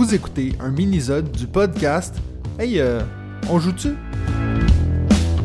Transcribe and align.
Vous 0.00 0.14
écoutez 0.14 0.54
un 0.60 0.70
mini-zode 0.70 1.30
du 1.30 1.46
podcast 1.46 2.16
Hey, 2.58 2.80
euh, 2.80 3.02
on 3.50 3.58
joue-tu? 3.58 3.90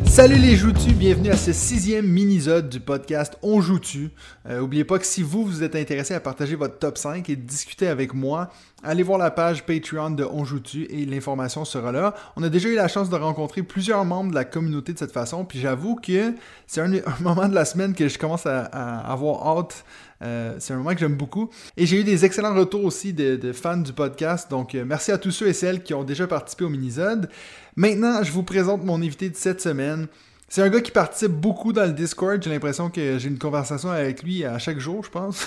Salut 0.06 0.36
les 0.36 0.56
joues-tu, 0.56 0.94
bienvenue 0.94 1.28
à 1.28 1.36
ce 1.36 1.52
sixième 1.52 2.06
mini-zode 2.06 2.70
du 2.70 2.80
podcast 2.80 3.36
On 3.42 3.60
joue-tu? 3.60 4.12
Euh, 4.48 4.60
oubliez 4.60 4.84
pas 4.84 4.98
que 4.98 5.04
si 5.04 5.22
vous 5.22 5.44
vous 5.44 5.62
êtes 5.62 5.76
intéressé 5.76 6.14
à 6.14 6.20
partager 6.20 6.56
votre 6.56 6.78
top 6.78 6.96
5 6.96 7.28
et 7.28 7.36
discuter 7.36 7.86
avec 7.86 8.14
moi, 8.14 8.48
allez 8.82 9.02
voir 9.02 9.18
la 9.18 9.30
page 9.30 9.66
Patreon 9.66 10.12
de 10.12 10.24
On 10.24 10.46
joue-tu 10.46 10.84
et 10.84 11.04
l'information 11.04 11.66
sera 11.66 11.92
là. 11.92 12.14
On 12.36 12.42
a 12.42 12.48
déjà 12.48 12.70
eu 12.70 12.76
la 12.76 12.88
chance 12.88 13.10
de 13.10 13.16
rencontrer 13.16 13.62
plusieurs 13.62 14.06
membres 14.06 14.30
de 14.30 14.36
la 14.36 14.46
communauté 14.46 14.94
de 14.94 14.98
cette 14.98 15.12
façon, 15.12 15.44
puis 15.44 15.60
j'avoue 15.60 15.96
que 15.96 16.32
c'est 16.66 16.80
un, 16.80 16.94
un, 16.94 17.02
moment 17.20 17.46
de 17.46 17.54
la 17.54 17.66
semaine 17.66 17.92
que 17.92 18.08
je 18.08 18.18
commence 18.18 18.46
à, 18.46 18.60
à 18.60 19.12
avoir 19.12 19.46
hâte 19.46 19.84
euh, 20.22 20.56
c'est 20.58 20.72
un 20.72 20.78
moment 20.78 20.94
que 20.94 21.00
j'aime 21.00 21.16
beaucoup. 21.16 21.50
Et 21.76 21.86
j'ai 21.86 22.00
eu 22.00 22.04
des 22.04 22.24
excellents 22.24 22.54
retours 22.54 22.84
aussi 22.84 23.12
de, 23.12 23.52
fans 23.52 23.76
du 23.76 23.92
podcast. 23.92 24.50
Donc, 24.50 24.74
euh, 24.74 24.84
merci 24.86 25.12
à 25.12 25.18
tous 25.18 25.30
ceux 25.30 25.48
et 25.48 25.52
celles 25.52 25.82
qui 25.82 25.94
ont 25.94 26.04
déjà 26.04 26.26
participé 26.26 26.64
au 26.64 26.68
mini-zode. 26.68 27.28
Maintenant, 27.76 28.22
je 28.22 28.32
vous 28.32 28.42
présente 28.42 28.84
mon 28.84 28.96
invité 28.96 29.28
de 29.30 29.36
cette 29.36 29.60
semaine. 29.60 30.06
C'est 30.48 30.62
un 30.62 30.68
gars 30.68 30.80
qui 30.80 30.92
participe 30.92 31.32
beaucoup 31.32 31.72
dans 31.72 31.84
le 31.84 31.92
Discord. 31.92 32.40
J'ai 32.42 32.50
l'impression 32.50 32.88
que 32.88 33.18
j'ai 33.18 33.28
une 33.28 33.38
conversation 33.38 33.90
avec 33.90 34.22
lui 34.22 34.44
à 34.44 34.58
chaque 34.58 34.78
jour, 34.78 35.04
je 35.04 35.10
pense. 35.10 35.46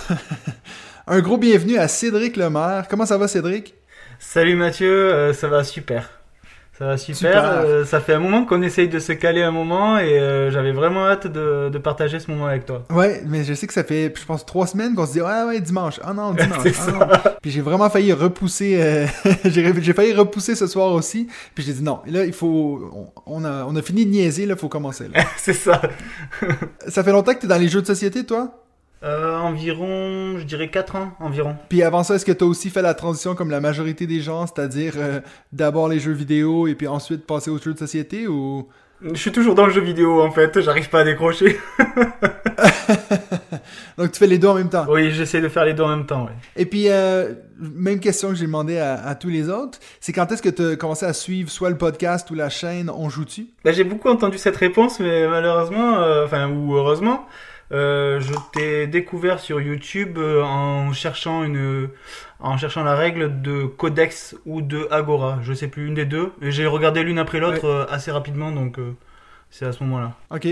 un 1.08 1.22
gros 1.22 1.38
bienvenue 1.38 1.78
à 1.78 1.88
Cédric 1.88 2.36
Lemaire. 2.36 2.88
Comment 2.90 3.06
ça 3.06 3.18
va, 3.18 3.28
Cédric? 3.28 3.76
Salut 4.20 4.56
Mathieu, 4.56 5.14
euh, 5.14 5.34
ça 5.34 5.48
va 5.48 5.64
super. 5.64 6.19
Ça 6.80 6.86
va 6.86 6.98
super. 6.98 7.16
super. 7.18 7.44
Euh, 7.44 7.84
ça 7.84 8.00
fait 8.00 8.14
un 8.14 8.20
moment 8.20 8.46
qu'on 8.46 8.62
essaye 8.62 8.88
de 8.88 9.00
se 9.00 9.12
caler 9.12 9.42
un 9.42 9.52
moment 9.52 10.00
et 10.00 10.18
euh, 10.18 10.50
j'avais 10.50 10.72
vraiment 10.72 11.08
hâte 11.08 11.28
de, 11.28 11.68
de, 11.68 11.78
partager 11.78 12.22
ce 12.22 12.32
moment 12.32 12.46
avec 12.48 12.66
toi. 12.66 12.84
Ouais, 12.90 13.22
mais 13.28 13.44
je 13.44 13.54
sais 13.54 13.68
que 13.68 13.74
ça 13.74 13.84
fait, 13.84 14.14
je 14.18 14.26
pense, 14.26 14.46
trois 14.46 14.66
semaines 14.66 14.96
qu'on 14.96 15.06
se 15.06 15.12
dit, 15.12 15.22
ouais, 15.22 15.44
ouais, 15.46 15.60
dimanche. 15.60 16.00
Ah 16.06 16.14
non, 16.14 16.32
dimanche. 16.34 16.68
ah, 16.88 16.92
non. 16.92 17.32
Puis 17.42 17.52
j'ai 17.52 17.60
vraiment 17.60 17.90
failli 17.90 18.14
repousser, 18.14 18.82
euh, 18.82 19.06
j'ai 19.46 19.94
failli 19.94 20.14
repousser 20.14 20.56
ce 20.56 20.68
soir 20.68 20.94
aussi. 20.94 21.28
Puis 21.54 21.66
j'ai 21.66 21.74
dit 21.74 21.84
non. 21.84 22.00
Là, 22.08 22.24
il 22.24 22.32
faut, 22.32 22.90
on, 22.94 23.12
on, 23.26 23.44
a, 23.44 23.66
on 23.66 23.76
a 23.76 23.82
fini 23.82 24.06
de 24.06 24.12
niaiser, 24.12 24.46
là, 24.46 24.54
il 24.56 24.60
faut 24.60 24.70
commencer. 24.70 25.08
C'est 25.38 25.52
ça. 25.52 25.82
ça 26.88 27.04
fait 27.04 27.12
longtemps 27.12 27.34
que 27.34 27.40
tu 27.40 27.46
es 27.46 27.50
dans 27.50 27.58
les 27.58 27.68
jeux 27.68 27.82
de 27.82 27.88
société, 27.88 28.26
toi? 28.26 28.54
Euh, 29.02 29.38
environ, 29.38 30.38
je 30.38 30.44
dirais 30.44 30.70
4 30.70 30.96
ans 30.98 31.12
environ. 31.22 31.56
Puis 31.70 31.84
avant 31.84 32.04
ça, 32.04 32.16
est-ce 32.16 32.26
que 32.26 32.34
tu 32.34 32.44
as 32.44 32.48
aussi 32.48 32.70
fait 32.70 32.82
la 32.82 32.94
transition 32.94 33.34
comme 33.34 33.50
la 33.50 33.62
majorité 33.62 34.08
des 34.08 34.20
gens, 34.20 34.46
c'est-à-dire 34.46 34.96
euh, 34.98 35.22
d'abord 35.54 35.88
les 35.88 36.00
jeux 36.00 36.12
vidéo 36.12 36.68
et 36.68 36.76
puis 36.76 36.88
ensuite 36.88 37.26
passer 37.26 37.50
aux 37.50 37.58
jeux 37.58 37.74
de 37.74 37.80
société 37.80 38.28
ou? 38.28 38.68
Je 39.02 39.16
suis 39.16 39.32
toujours 39.32 39.56
dans 39.56 39.66
le 39.66 39.72
jeu 39.72 39.80
vidéo 39.80 40.22
en 40.22 40.32
fait, 40.32 40.60
j'arrive 40.60 40.90
pas 40.90 41.00
à 41.00 41.04
décrocher. 41.06 41.58
Donc 43.98 44.12
tu 44.12 44.20
fais 44.20 44.28
les 44.28 44.38
deux 44.38 44.50
en 44.50 44.56
même 44.56 44.70
temps? 44.70 44.86
Oui, 44.90 45.12
j'essaie 45.12 45.40
de 45.40 45.48
faire 45.48 45.64
les 45.64 45.74
deux 45.74 45.84
en 45.84 45.96
même 45.96 46.06
temps. 46.06 46.28
Et 46.58 46.66
puis, 46.66 46.90
euh, 46.90 47.34
même 47.58 48.02
question 48.02 48.30
que 48.30 48.36
j'ai 48.36 48.46
demandé 48.46 48.78
à, 48.78 48.96
à, 49.02 49.16
tous 49.16 49.30
les 49.30 49.50
autres, 49.50 49.80
c'est 50.02 50.12
quand 50.12 50.30
est-ce 50.32 50.42
que 50.42 50.50
tu 50.50 50.74
as 50.74 50.76
commencé 50.76 51.06
à 51.06 51.14
suivre 51.14 51.50
soit 51.50 51.70
le 51.70 51.78
podcast 51.78 52.30
ou 52.32 52.36
la 52.36 52.50
chaîne 52.50 52.90
On 52.90 53.10
joue-tu? 53.10 53.48
Ben, 53.64 53.74
J'ai 53.74 53.86
beaucoup 53.86 54.10
entendu 54.10 54.38
cette 54.38 54.58
réponse, 54.58 55.00
mais 55.00 55.28
malheureusement, 55.28 56.00
euh, 56.00 56.26
enfin, 56.26 56.50
ou 56.50 56.76
heureusement, 56.76 57.26
euh, 57.72 58.20
je 58.20 58.34
t'ai 58.52 58.88
découvert 58.88 59.40
sur 59.40 59.62
YouTube 59.62 60.18
euh, 60.18 60.42
en 60.42 60.92
cherchant 60.92 61.44
une, 61.44 61.90
en 62.40 62.58
cherchant 62.58 62.84
la 62.84 62.96
règle 62.96 63.42
de 63.42 63.66
Codex 63.66 64.36
ou 64.46 64.62
de 64.62 64.88
Agora. 64.90 65.40
Je 65.44 65.54
sais 65.54 65.68
plus 65.68 65.88
une 65.88 65.94
des 65.94 66.06
deux. 66.06 66.32
Et 66.42 66.52
j'ai 66.52 66.66
regardé 66.66 67.04
l'une 67.04 67.20
après 67.20 67.40
l'autre 67.40 67.64
ouais. 67.68 67.86
euh, 67.86 67.86
assez 67.90 68.12
rapidement, 68.12 68.52
donc 68.52 68.80
euh, 68.80 68.96
c'est 69.52 69.66
à 69.66 69.72
ce 69.72 69.84
moment-là. 69.84 70.16
Ok. 70.32 70.48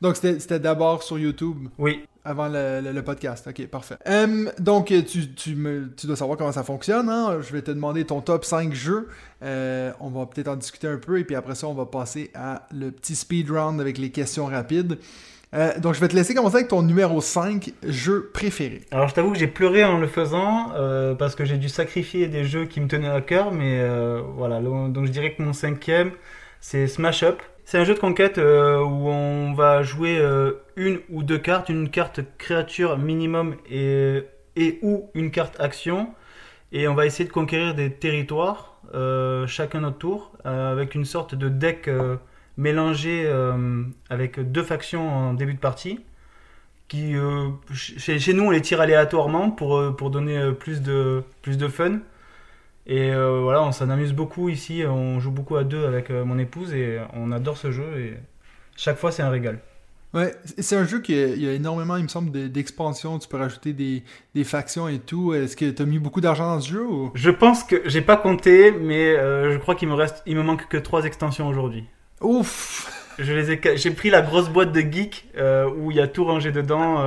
Donc 0.00 0.16
c'était 0.16 0.60
d'abord 0.60 1.02
sur 1.02 1.18
YouTube? 1.18 1.68
Oui. 1.78 2.04
Avant 2.24 2.48
le, 2.48 2.82
le, 2.82 2.92
le 2.92 3.02
podcast. 3.02 3.48
Ok, 3.48 3.66
parfait. 3.68 3.96
Um, 4.06 4.52
donc 4.58 4.92
tu, 5.06 5.32
tu, 5.34 5.56
me, 5.56 5.90
tu 5.96 6.06
dois 6.06 6.14
savoir 6.14 6.36
comment 6.36 6.52
ça 6.52 6.62
fonctionne. 6.62 7.08
Hein? 7.08 7.38
Je 7.40 7.52
vais 7.52 7.62
te 7.62 7.70
demander 7.70 8.04
ton 8.04 8.20
top 8.20 8.44
5 8.44 8.74
jeux. 8.74 9.08
On 9.40 10.10
va 10.10 10.26
peut-être 10.26 10.48
en 10.48 10.56
discuter 10.56 10.88
un 10.88 10.98
peu 10.98 11.18
et 11.18 11.24
puis 11.24 11.34
après 11.34 11.54
ça 11.54 11.68
on 11.68 11.74
va 11.74 11.86
passer 11.86 12.30
à 12.34 12.66
le 12.70 12.90
petit 12.90 13.16
speed 13.16 13.50
round 13.50 13.80
avec 13.80 13.96
les 13.96 14.10
questions 14.10 14.44
rapides. 14.44 14.98
Euh, 15.54 15.78
donc 15.78 15.94
je 15.94 16.00
vais 16.00 16.08
te 16.08 16.14
laisser 16.14 16.34
commencer 16.34 16.56
avec 16.56 16.68
ton 16.68 16.82
numéro 16.82 17.20
5 17.20 17.72
jeu 17.82 18.30
préféré. 18.34 18.82
Alors 18.90 19.08
je 19.08 19.14
t'avoue 19.14 19.32
que 19.32 19.38
j'ai 19.38 19.46
pleuré 19.46 19.84
en 19.84 19.98
le 19.98 20.06
faisant 20.06 20.72
euh, 20.74 21.14
parce 21.14 21.34
que 21.34 21.44
j'ai 21.44 21.56
dû 21.56 21.68
sacrifier 21.68 22.28
des 22.28 22.44
jeux 22.44 22.66
qui 22.66 22.80
me 22.80 22.88
tenaient 22.88 23.08
à 23.08 23.20
cœur, 23.20 23.50
mais 23.52 23.80
euh, 23.80 24.20
voilà, 24.36 24.60
donc 24.60 25.06
je 25.06 25.10
dirais 25.10 25.32
que 25.32 25.42
mon 25.42 25.52
cinquième 25.52 26.12
c'est 26.60 26.86
Smash 26.86 27.22
Up. 27.22 27.40
C'est 27.64 27.78
un 27.78 27.84
jeu 27.84 27.94
de 27.94 27.98
conquête 27.98 28.38
où 28.38 28.40
on 29.08 29.52
va 29.52 29.82
jouer 29.82 30.22
une 30.76 31.00
ou 31.10 31.22
deux 31.22 31.36
cartes, 31.36 31.68
une 31.68 31.90
carte 31.90 32.20
créature 32.38 32.96
minimum 32.96 33.56
et, 33.70 34.22
et 34.56 34.78
ou 34.80 35.10
une 35.12 35.30
carte 35.30 35.60
action, 35.60 36.08
et 36.72 36.88
on 36.88 36.94
va 36.94 37.04
essayer 37.04 37.28
de 37.28 37.32
conquérir 37.32 37.74
des 37.74 37.92
territoires 37.92 38.80
chacun 39.46 39.80
notre 39.80 39.98
tour 39.98 40.32
avec 40.44 40.94
une 40.94 41.04
sorte 41.04 41.34
de 41.34 41.50
deck 41.50 41.90
mélangé 42.58 43.22
euh, 43.24 43.84
avec 44.10 44.38
deux 44.38 44.62
factions 44.62 45.08
en 45.08 45.32
début 45.32 45.54
de 45.54 45.58
partie. 45.58 46.00
Qui, 46.88 47.16
euh, 47.16 47.48
chez, 47.72 48.18
chez, 48.18 48.32
nous, 48.34 48.44
on 48.44 48.50
les 48.50 48.62
tire 48.62 48.80
aléatoirement 48.80 49.50
pour, 49.50 49.78
euh, 49.78 49.90
pour 49.92 50.10
donner 50.10 50.52
plus 50.52 50.82
de, 50.82 51.22
plus 51.40 51.56
de 51.56 51.68
fun. 51.68 52.00
Et 52.86 53.10
voilà, 53.10 53.62
on 53.62 53.70
s'en 53.70 53.90
amuse 53.90 54.14
beaucoup 54.14 54.48
ici. 54.48 54.82
On 54.86 55.20
joue 55.20 55.30
beaucoup 55.30 55.56
à 55.56 55.64
deux 55.64 55.84
avec 55.84 56.08
mon 56.08 56.38
épouse 56.38 56.72
et 56.72 56.98
on 57.12 57.32
adore 57.32 57.58
ce 57.58 57.70
jeu. 57.70 58.00
Et 58.00 58.16
chaque 58.76 58.96
fois, 58.96 59.12
c'est 59.12 59.22
un 59.22 59.28
régal. 59.28 59.60
Ouais, 60.14 60.34
c'est 60.56 60.74
un 60.74 60.84
jeu 60.86 61.00
qui 61.00 61.12
a, 61.12 61.26
il 61.26 61.42
y 61.42 61.46
a 61.46 61.52
énormément, 61.52 61.96
il 61.96 62.04
me 62.04 62.08
semble, 62.08 62.50
d'expansion. 62.50 63.18
Tu 63.18 63.28
peux 63.28 63.36
rajouter 63.36 63.74
des, 63.74 64.02
des 64.34 64.44
factions 64.44 64.88
et 64.88 65.00
tout. 65.00 65.34
Est-ce 65.34 65.54
que 65.54 65.68
tu 65.68 65.82
as 65.82 65.84
mis 65.84 65.98
beaucoup 65.98 66.22
d'argent 66.22 66.54
dans 66.54 66.60
ce 66.62 66.70
jeu 66.70 66.86
ou... 66.86 67.10
Je 67.14 67.30
pense 67.30 67.62
que 67.62 67.82
j'ai 67.84 68.00
pas 68.00 68.16
compté, 68.16 68.70
mais 68.70 69.14
euh, 69.16 69.52
je 69.52 69.58
crois 69.58 69.74
qu'il 69.74 69.88
me 69.88 69.94
reste, 69.94 70.22
il 70.24 70.36
me 70.36 70.42
manque 70.42 70.66
que 70.68 70.78
trois 70.78 71.04
extensions 71.04 71.46
aujourd'hui. 71.46 71.84
Ouf 72.20 72.90
Je 73.18 73.32
les 73.32 73.52
ai, 73.52 73.60
j'ai 73.76 73.90
pris 73.90 74.10
la 74.10 74.22
grosse 74.22 74.48
boîte 74.48 74.72
de 74.72 74.80
geek 74.80 75.28
euh, 75.36 75.68
où 75.68 75.90
il 75.90 75.96
y 75.96 76.00
a 76.00 76.08
tout 76.08 76.24
rangé 76.24 76.52
dedans. 76.52 77.00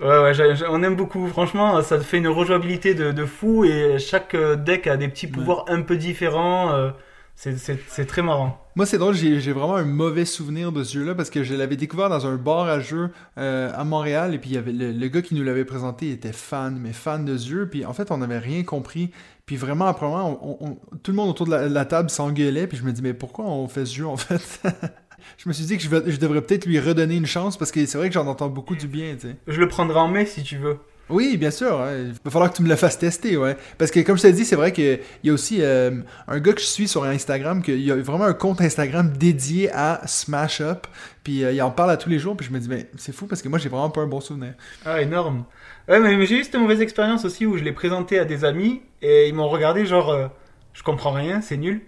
Euh, 0.00 0.26
ouais, 0.30 0.34
ouais, 0.38 0.54
on 0.68 0.82
aime 0.82 0.96
beaucoup. 0.96 1.26
Franchement, 1.28 1.82
ça 1.82 1.98
fait 2.00 2.18
une 2.18 2.28
rejouabilité 2.28 2.94
de, 2.94 3.12
de 3.12 3.24
fou 3.24 3.64
et 3.64 3.98
chaque 3.98 4.36
deck 4.36 4.86
a 4.86 4.96
des 4.96 5.08
petits 5.08 5.26
pouvoirs 5.26 5.64
un 5.68 5.82
peu 5.82 5.96
différents. 5.96 6.72
Euh, 6.72 6.90
c'est 7.36 8.06
très 8.06 8.22
marrant. 8.22 8.58
Moi, 8.76 8.86
c'est 8.86 8.96
drôle, 8.96 9.14
j'ai 9.14 9.52
vraiment 9.52 9.76
un 9.76 9.84
mauvais 9.84 10.24
souvenir 10.24 10.72
de 10.72 10.82
ce 10.82 10.94
jeu-là 10.98 11.14
parce 11.14 11.28
que 11.28 11.44
je 11.44 11.54
l'avais 11.54 11.76
découvert 11.76 12.08
dans 12.08 12.26
un 12.26 12.36
bar 12.36 12.66
à 12.66 12.80
jeux 12.80 13.10
euh, 13.36 13.70
à 13.74 13.84
Montréal 13.84 14.34
et 14.34 14.38
puis 14.38 14.50
il 14.50 14.54
y 14.54 14.58
avait 14.58 14.72
le, 14.72 14.92
le 14.92 15.08
gars 15.08 15.20
qui 15.20 15.34
nous 15.34 15.42
l'avait 15.42 15.66
présenté 15.66 16.10
était 16.10 16.32
fan, 16.32 16.78
mais 16.80 16.92
fan 16.94 17.26
de 17.26 17.36
ce 17.36 17.48
jeu. 17.48 17.68
Puis 17.68 17.84
en 17.84 17.92
fait, 17.92 18.10
on 18.10 18.18
n'avait 18.18 18.38
rien 18.38 18.62
compris. 18.64 19.10
Puis 19.46 19.56
vraiment, 19.56 19.86
après 19.86 20.06
on, 20.06 20.44
on, 20.44 20.58
on, 20.60 20.96
tout 21.02 21.12
le 21.12 21.16
monde 21.16 21.30
autour 21.30 21.46
de 21.46 21.52
la, 21.52 21.68
la 21.68 21.84
table 21.84 22.10
s'engueulait. 22.10 22.66
Puis 22.66 22.76
je 22.78 22.82
me 22.82 22.92
dis, 22.92 23.00
mais 23.00 23.14
pourquoi 23.14 23.46
on 23.46 23.68
fait 23.68 23.86
ce 23.86 23.94
jeu 23.94 24.06
en 24.06 24.16
fait? 24.16 24.60
Je 25.38 25.48
me 25.48 25.54
suis 25.54 25.64
dit 25.64 25.76
que 25.76 25.82
je, 25.82 25.88
vais, 25.88 26.10
je 26.10 26.18
devrais 26.18 26.42
peut-être 26.42 26.66
lui 26.66 26.78
redonner 26.78 27.16
une 27.16 27.26
chance 27.26 27.56
parce 27.56 27.72
que 27.72 27.84
c'est 27.86 27.98
vrai 27.98 28.08
que 28.08 28.14
j'en 28.14 28.26
entends 28.26 28.48
beaucoup 28.48 28.76
du 28.76 28.86
bien. 28.86 29.16
sais. 29.18 29.36
Je 29.48 29.58
le 29.58 29.66
prendrai 29.66 29.98
en 29.98 30.08
mai 30.08 30.26
si 30.26 30.42
tu 30.42 30.56
veux. 30.56 30.78
Oui, 31.08 31.36
bien 31.36 31.50
sûr. 31.50 31.86
Il 31.92 32.14
va 32.24 32.30
falloir 32.30 32.50
que 32.50 32.56
tu 32.56 32.62
me 32.62 32.68
le 32.68 32.74
fasses 32.76 32.98
tester, 32.98 33.36
ouais. 33.36 33.56
Parce 33.78 33.90
que 33.90 34.00
comme 34.00 34.16
je 34.16 34.22
t'ai 34.22 34.32
dit, 34.32 34.44
c'est 34.44 34.56
vrai 34.56 34.72
qu'il 34.72 34.98
y 35.22 35.30
a 35.30 35.32
aussi 35.32 35.58
euh, 35.60 36.00
un 36.26 36.40
gars 36.40 36.52
que 36.52 36.60
je 36.60 36.66
suis 36.66 36.88
sur 36.88 37.04
Instagram, 37.04 37.62
qu'il 37.62 37.80
y 37.80 37.92
a 37.92 37.96
vraiment 37.96 38.24
un 38.24 38.34
compte 38.34 38.60
Instagram 38.60 39.12
dédié 39.16 39.70
à 39.72 40.00
Smash 40.06 40.60
Up. 40.60 40.86
Puis 41.22 41.44
euh, 41.44 41.52
il 41.52 41.62
en 41.62 41.70
parle 41.70 41.92
à 41.92 41.96
tous 41.96 42.08
les 42.08 42.18
jours, 42.18 42.36
puis 42.36 42.46
je 42.46 42.52
me 42.52 42.58
dis, 42.58 42.68
mais 42.68 42.88
c'est 42.96 43.12
fou 43.12 43.26
parce 43.26 43.40
que 43.40 43.48
moi, 43.48 43.58
j'ai 43.58 43.68
vraiment 43.68 43.90
pas 43.90 44.00
un 44.00 44.06
bon 44.08 44.20
souvenir. 44.20 44.54
Ah, 44.84 45.00
énorme. 45.00 45.44
Ouais, 45.88 46.00
mais, 46.00 46.16
mais 46.16 46.26
j'ai 46.26 46.40
eu 46.40 46.44
cette 46.44 46.56
mauvaise 46.56 46.80
expérience 46.80 47.24
aussi 47.24 47.46
où 47.46 47.56
je 47.56 47.62
l'ai 47.62 47.72
présenté 47.72 48.18
à 48.18 48.24
des 48.24 48.44
amis 48.44 48.82
et 49.00 49.28
ils 49.28 49.34
m'ont 49.34 49.48
regardé 49.48 49.86
genre, 49.86 50.10
euh, 50.10 50.26
je 50.72 50.82
comprends 50.82 51.12
rien, 51.12 51.40
c'est 51.40 51.56
nul. 51.56 51.82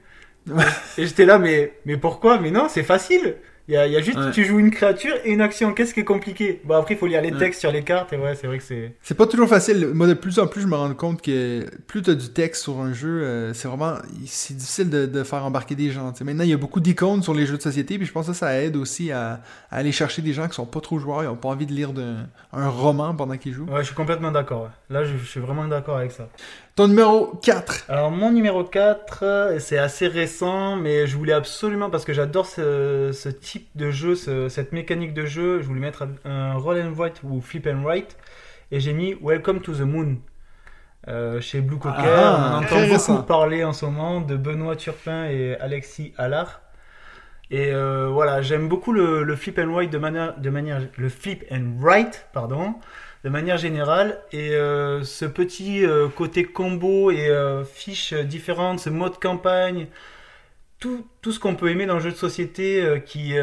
et 0.96 1.06
j'étais 1.06 1.26
là, 1.26 1.38
mais, 1.38 1.72
mais 1.84 1.96
pourquoi? 1.96 2.38
Mais 2.38 2.52
non, 2.52 2.68
c'est 2.68 2.84
facile. 2.84 3.36
Il 3.68 3.74
y, 3.74 3.76
a, 3.76 3.86
il 3.86 3.92
y 3.92 3.96
a, 3.96 4.00
juste, 4.00 4.16
ouais. 4.16 4.30
tu 4.30 4.46
joues 4.46 4.58
une 4.58 4.70
créature 4.70 5.14
et 5.24 5.30
une 5.30 5.42
action. 5.42 5.74
Qu'est-ce 5.74 5.92
qui 5.92 6.00
est 6.00 6.04
compliqué? 6.04 6.62
Bon, 6.64 6.76
après, 6.76 6.94
il 6.94 6.96
faut 6.96 7.06
lire 7.06 7.20
les 7.20 7.32
textes 7.32 7.42
ouais. 7.42 7.68
sur 7.68 7.70
les 7.70 7.84
cartes. 7.84 8.10
Et 8.14 8.16
ouais, 8.16 8.34
c'est 8.34 8.46
vrai 8.46 8.56
que 8.56 8.64
c'est. 8.64 8.96
C'est 9.02 9.14
pas 9.14 9.26
toujours 9.26 9.46
facile. 9.46 9.88
Moi, 9.92 10.06
de 10.06 10.14
plus 10.14 10.38
en 10.38 10.46
plus, 10.46 10.62
je 10.62 10.66
me 10.66 10.74
rends 10.74 10.94
compte 10.94 11.20
que 11.20 11.66
plus 11.86 12.00
tu 12.00 12.08
as 12.08 12.14
du 12.14 12.30
texte 12.30 12.62
sur 12.62 12.78
un 12.80 12.94
jeu, 12.94 13.22
euh, 13.22 13.52
c'est 13.52 13.68
vraiment. 13.68 13.96
C'est 14.24 14.56
difficile 14.56 14.88
de, 14.88 15.04
de, 15.04 15.22
faire 15.22 15.44
embarquer 15.44 15.74
des 15.74 15.90
gens. 15.90 16.12
T'sais. 16.12 16.24
Maintenant, 16.24 16.44
il 16.44 16.50
y 16.50 16.54
a 16.54 16.56
beaucoup 16.56 16.80
d'icônes 16.80 17.22
sur 17.22 17.34
les 17.34 17.44
jeux 17.44 17.58
de 17.58 17.62
société. 17.62 17.98
Puis 17.98 18.06
je 18.06 18.12
pense 18.12 18.26
que 18.26 18.32
ça, 18.32 18.46
ça 18.46 18.58
aide 18.58 18.74
aussi 18.74 19.12
à, 19.12 19.42
à, 19.70 19.76
aller 19.76 19.92
chercher 19.92 20.22
des 20.22 20.32
gens 20.32 20.48
qui 20.48 20.54
sont 20.54 20.64
pas 20.64 20.80
trop 20.80 20.98
joueurs. 20.98 21.22
Ils 21.22 21.28
ont 21.28 21.36
pas 21.36 21.50
envie 21.50 21.66
de 21.66 21.74
lire 21.74 21.92
de, 21.92 22.14
un 22.54 22.68
roman 22.70 23.14
pendant 23.14 23.36
qu'ils 23.36 23.52
jouent. 23.52 23.66
Ouais, 23.66 23.80
je 23.80 23.88
suis 23.88 23.94
complètement 23.94 24.32
d'accord. 24.32 24.70
Là, 24.88 25.04
je, 25.04 25.14
je 25.18 25.26
suis 25.26 25.40
vraiment 25.40 25.68
d'accord 25.68 25.98
avec 25.98 26.12
ça. 26.12 26.26
Ton 26.78 26.86
numéro 26.86 27.32
4 27.42 27.86
Alors 27.88 28.12
mon 28.12 28.30
numéro 28.30 28.62
4, 28.62 29.56
c'est 29.58 29.78
assez 29.78 30.06
récent, 30.06 30.76
mais 30.76 31.08
je 31.08 31.16
voulais 31.16 31.32
absolument, 31.32 31.90
parce 31.90 32.04
que 32.04 32.12
j'adore 32.12 32.46
ce, 32.46 33.10
ce, 33.12 33.28
type 33.28 33.66
de 33.74 33.90
jeu, 33.90 34.14
ce, 34.14 34.48
cette 34.48 34.70
mécanique 34.70 35.12
de 35.12 35.26
jeu, 35.26 35.60
je 35.60 35.66
voulais 35.66 35.80
mettre 35.80 36.06
un 36.24 36.54
roll 36.54 36.80
and 36.80 36.92
write 36.96 37.20
ou 37.24 37.40
flip 37.40 37.66
and 37.66 37.82
write, 37.82 38.16
et 38.70 38.78
j'ai 38.78 38.92
mis 38.92 39.16
Welcome 39.20 39.60
to 39.60 39.74
the 39.74 39.80
Moon. 39.80 40.18
Euh, 41.08 41.40
chez 41.40 41.62
Blue 41.62 41.78
Cocker, 41.78 41.98
ah, 41.98 42.52
on 42.52 42.58
entend 42.58 42.76
beaucoup 42.76 42.92
récent. 42.92 43.22
parler 43.24 43.64
en 43.64 43.72
ce 43.72 43.84
moment 43.84 44.20
de 44.20 44.36
Benoît 44.36 44.76
Turpin 44.76 45.24
et 45.24 45.56
Alexis 45.58 46.14
Allard. 46.16 46.60
Et 47.50 47.72
euh, 47.72 48.08
voilà, 48.08 48.40
j'aime 48.40 48.68
beaucoup 48.68 48.92
le, 48.92 49.24
le, 49.24 49.34
flip 49.34 49.58
and 49.58 49.74
write 49.74 49.90
de 49.90 49.98
manière, 49.98 50.38
de 50.38 50.50
manière, 50.50 50.80
le 50.96 51.08
flip 51.08 51.44
and 51.50 51.72
write, 51.80 52.28
pardon, 52.32 52.76
de 53.24 53.28
manière 53.30 53.58
générale. 53.58 54.20
Et 54.32 54.50
euh, 54.54 55.02
ce 55.04 55.24
petit 55.24 55.84
euh, 55.84 56.08
côté 56.08 56.44
combo 56.44 57.10
et 57.10 57.28
euh, 57.28 57.64
fiches 57.64 58.14
différentes, 58.14 58.80
ce 58.80 58.90
mode 58.90 59.18
campagne, 59.20 59.88
tout, 60.80 61.06
tout 61.22 61.32
ce 61.32 61.40
qu'on 61.40 61.56
peut 61.56 61.70
aimer 61.70 61.86
dans 61.86 61.94
le 61.96 62.00
jeu 62.00 62.10
de 62.12 62.16
société 62.16 62.84
qui, 63.06 63.34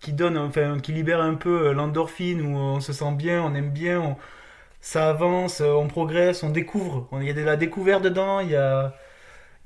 qui 0.00 0.12
donne, 0.12 0.38
enfin, 0.38 0.78
qui 0.80 0.92
libère 0.92 1.20
un 1.20 1.34
peu 1.34 1.72
l'endorphine, 1.72 2.42
où 2.42 2.56
on 2.56 2.80
se 2.80 2.92
sent 2.92 3.12
bien, 3.16 3.42
on 3.42 3.54
aime 3.54 3.70
bien, 3.70 4.00
on- 4.00 4.16
ça 4.80 5.10
avance, 5.10 5.60
on 5.62 5.88
progresse, 5.88 6.42
on 6.44 6.50
découvre. 6.50 7.08
Il 7.20 7.24
y 7.26 7.30
a 7.30 7.34
de 7.34 7.42
la 7.42 7.56
découverte 7.56 8.02
dedans, 8.04 8.40
il 8.40 8.50
y 8.50 8.56
a, 8.56 8.94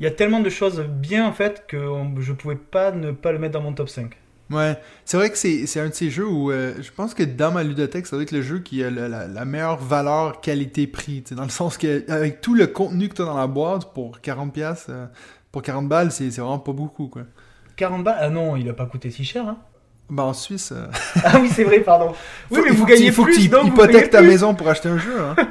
il 0.01 0.05
y 0.05 0.09
a 0.09 0.13
tellement 0.13 0.41
de 0.41 0.51
choses 0.51 0.81
bien 0.83 1.27
en 1.29 1.33
fait 1.35 1.67
que 1.69 1.79
on- 1.79 2.21
je 2.21 2.33
pouvais 2.35 2.57
pas 2.57 2.93
ne 2.93 3.13
pas 3.13 3.33
le 3.33 3.41
mettre 3.41 3.55
dans 3.55 3.63
mon 3.63 3.75
top 3.75 3.91
5. 3.91 4.17
Ouais, 4.53 4.77
c'est 5.05 5.17
vrai 5.17 5.31
que 5.31 5.37
c'est 5.37 5.81
un 5.81 5.89
de 5.89 5.95
ces 5.95 6.11
jeux 6.11 6.27
où 6.29 6.51
euh, 6.51 6.75
je 6.81 6.91
pense 6.93 7.15
que 7.15 7.23
dans 7.23 7.51
ma 7.53 7.63
ludothèque, 7.63 8.07
ça 8.07 8.17
doit 8.17 8.23
être 8.23 8.33
le 8.33 8.43
jeu 8.43 8.59
qui 8.59 8.85
a 8.85 8.91
la, 8.91 9.09
la- 9.09 9.27
la 9.27 9.45
meilleure 9.45 9.79
valeur 9.79 10.41
qualité-prix. 10.41 11.23
tu 11.27 11.35
Dans 11.35 11.45
le 11.45 11.49
sens 11.49 11.79
que 11.79 12.05
avec 12.11 12.41
tout 12.41 12.55
le 12.55 12.67
contenu 12.67 13.09
que 13.09 13.15
tu 13.15 13.23
as 13.23 13.27
dans 13.27 13.37
la 13.39 13.47
boîte 13.47 13.93
pour 13.95 14.19
40$, 14.19 14.51
piastres, 14.51 14.87
euh, 14.91 15.07
pour 15.51 15.63
40 15.63 15.89
balles, 15.89 16.13
c'est 16.13 16.29
vraiment 16.29 16.59
pas 16.59 16.73
beaucoup. 16.73 17.09
quoi. 17.09 17.23
40 17.77 18.05
balles? 18.05 18.19
Ah 18.21 18.29
non, 18.31 18.57
il 18.57 18.69
a 18.69 18.73
pas 18.75 18.87
coûté 18.87 19.11
si 19.11 19.25
cher. 19.25 19.47
Hein. 19.49 19.57
Ben, 20.11 20.25
en 20.25 20.33
Suisse, 20.35 20.73
euh, 20.77 20.87
Ah 21.25 21.39
oui, 21.41 21.49
c'est 21.55 21.65
vrai, 21.65 21.81
pardon. 21.81 22.13
Oui, 22.51 22.59
faut- 22.59 22.65
mais 22.65 22.71
vous 22.71 22.77
faut 22.79 22.85
que 22.85 22.91
gagnez 22.91 23.07
tu- 23.07 23.13
faut 23.13 23.25
que 23.25 23.31
plus, 23.33 23.43
tu 23.45 23.49
donc 23.49 23.63
vous 23.63 23.69
hypothèques 23.69 24.11
ta 24.11 24.19
plus. 24.19 24.29
maison 24.29 24.55
pour 24.55 24.69
acheter 24.69 24.89
un 24.91 24.99
jeu. 24.99 25.19
Hein. 25.21 25.37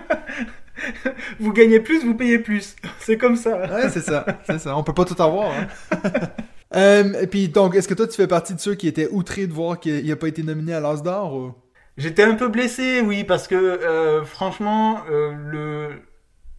Vous 1.39 1.54
gagnez 1.54 1.80
plus, 1.80 2.04
vous 2.04 2.15
payez 2.15 2.39
plus. 2.39 2.75
C'est 3.00 3.15
comme 3.18 3.36
ça. 3.36 3.51
Ouais, 3.71 3.89
c'est 3.89 4.01
ça, 4.01 4.25
c'est 4.47 4.57
ça. 4.57 4.75
On 4.75 4.81
peut 4.83 4.94
pas 4.95 5.06
tout 5.06 5.21
avoir. 5.21 5.51
Hein. 5.51 5.68
Euh, 6.73 7.21
et 7.21 7.27
puis 7.27 7.50
donc, 7.50 7.75
est-ce 7.75 7.88
que 7.88 7.94
toi 7.94 8.07
tu 8.07 8.15
fais 8.15 8.27
partie 8.27 8.53
de 8.53 8.59
ceux 8.59 8.75
qui 8.75 8.88
étaient 8.88 9.09
outrés 9.09 9.47
de 9.47 9.53
voir 9.53 9.79
qu'il 9.79 10.07
n'a 10.07 10.15
pas 10.15 10.27
été 10.27 10.41
nominé 10.44 10.73
à 10.73 10.79
l'As 10.79 11.01
d'or 11.01 11.33
ou... 11.33 11.53
J'étais 11.97 12.23
un 12.23 12.35
peu 12.35 12.47
blessé, 12.47 13.01
oui, 13.01 13.25
parce 13.25 13.47
que 13.47 13.56
euh, 13.56 14.23
franchement, 14.23 15.01
euh, 15.12 15.33
le 15.33 15.89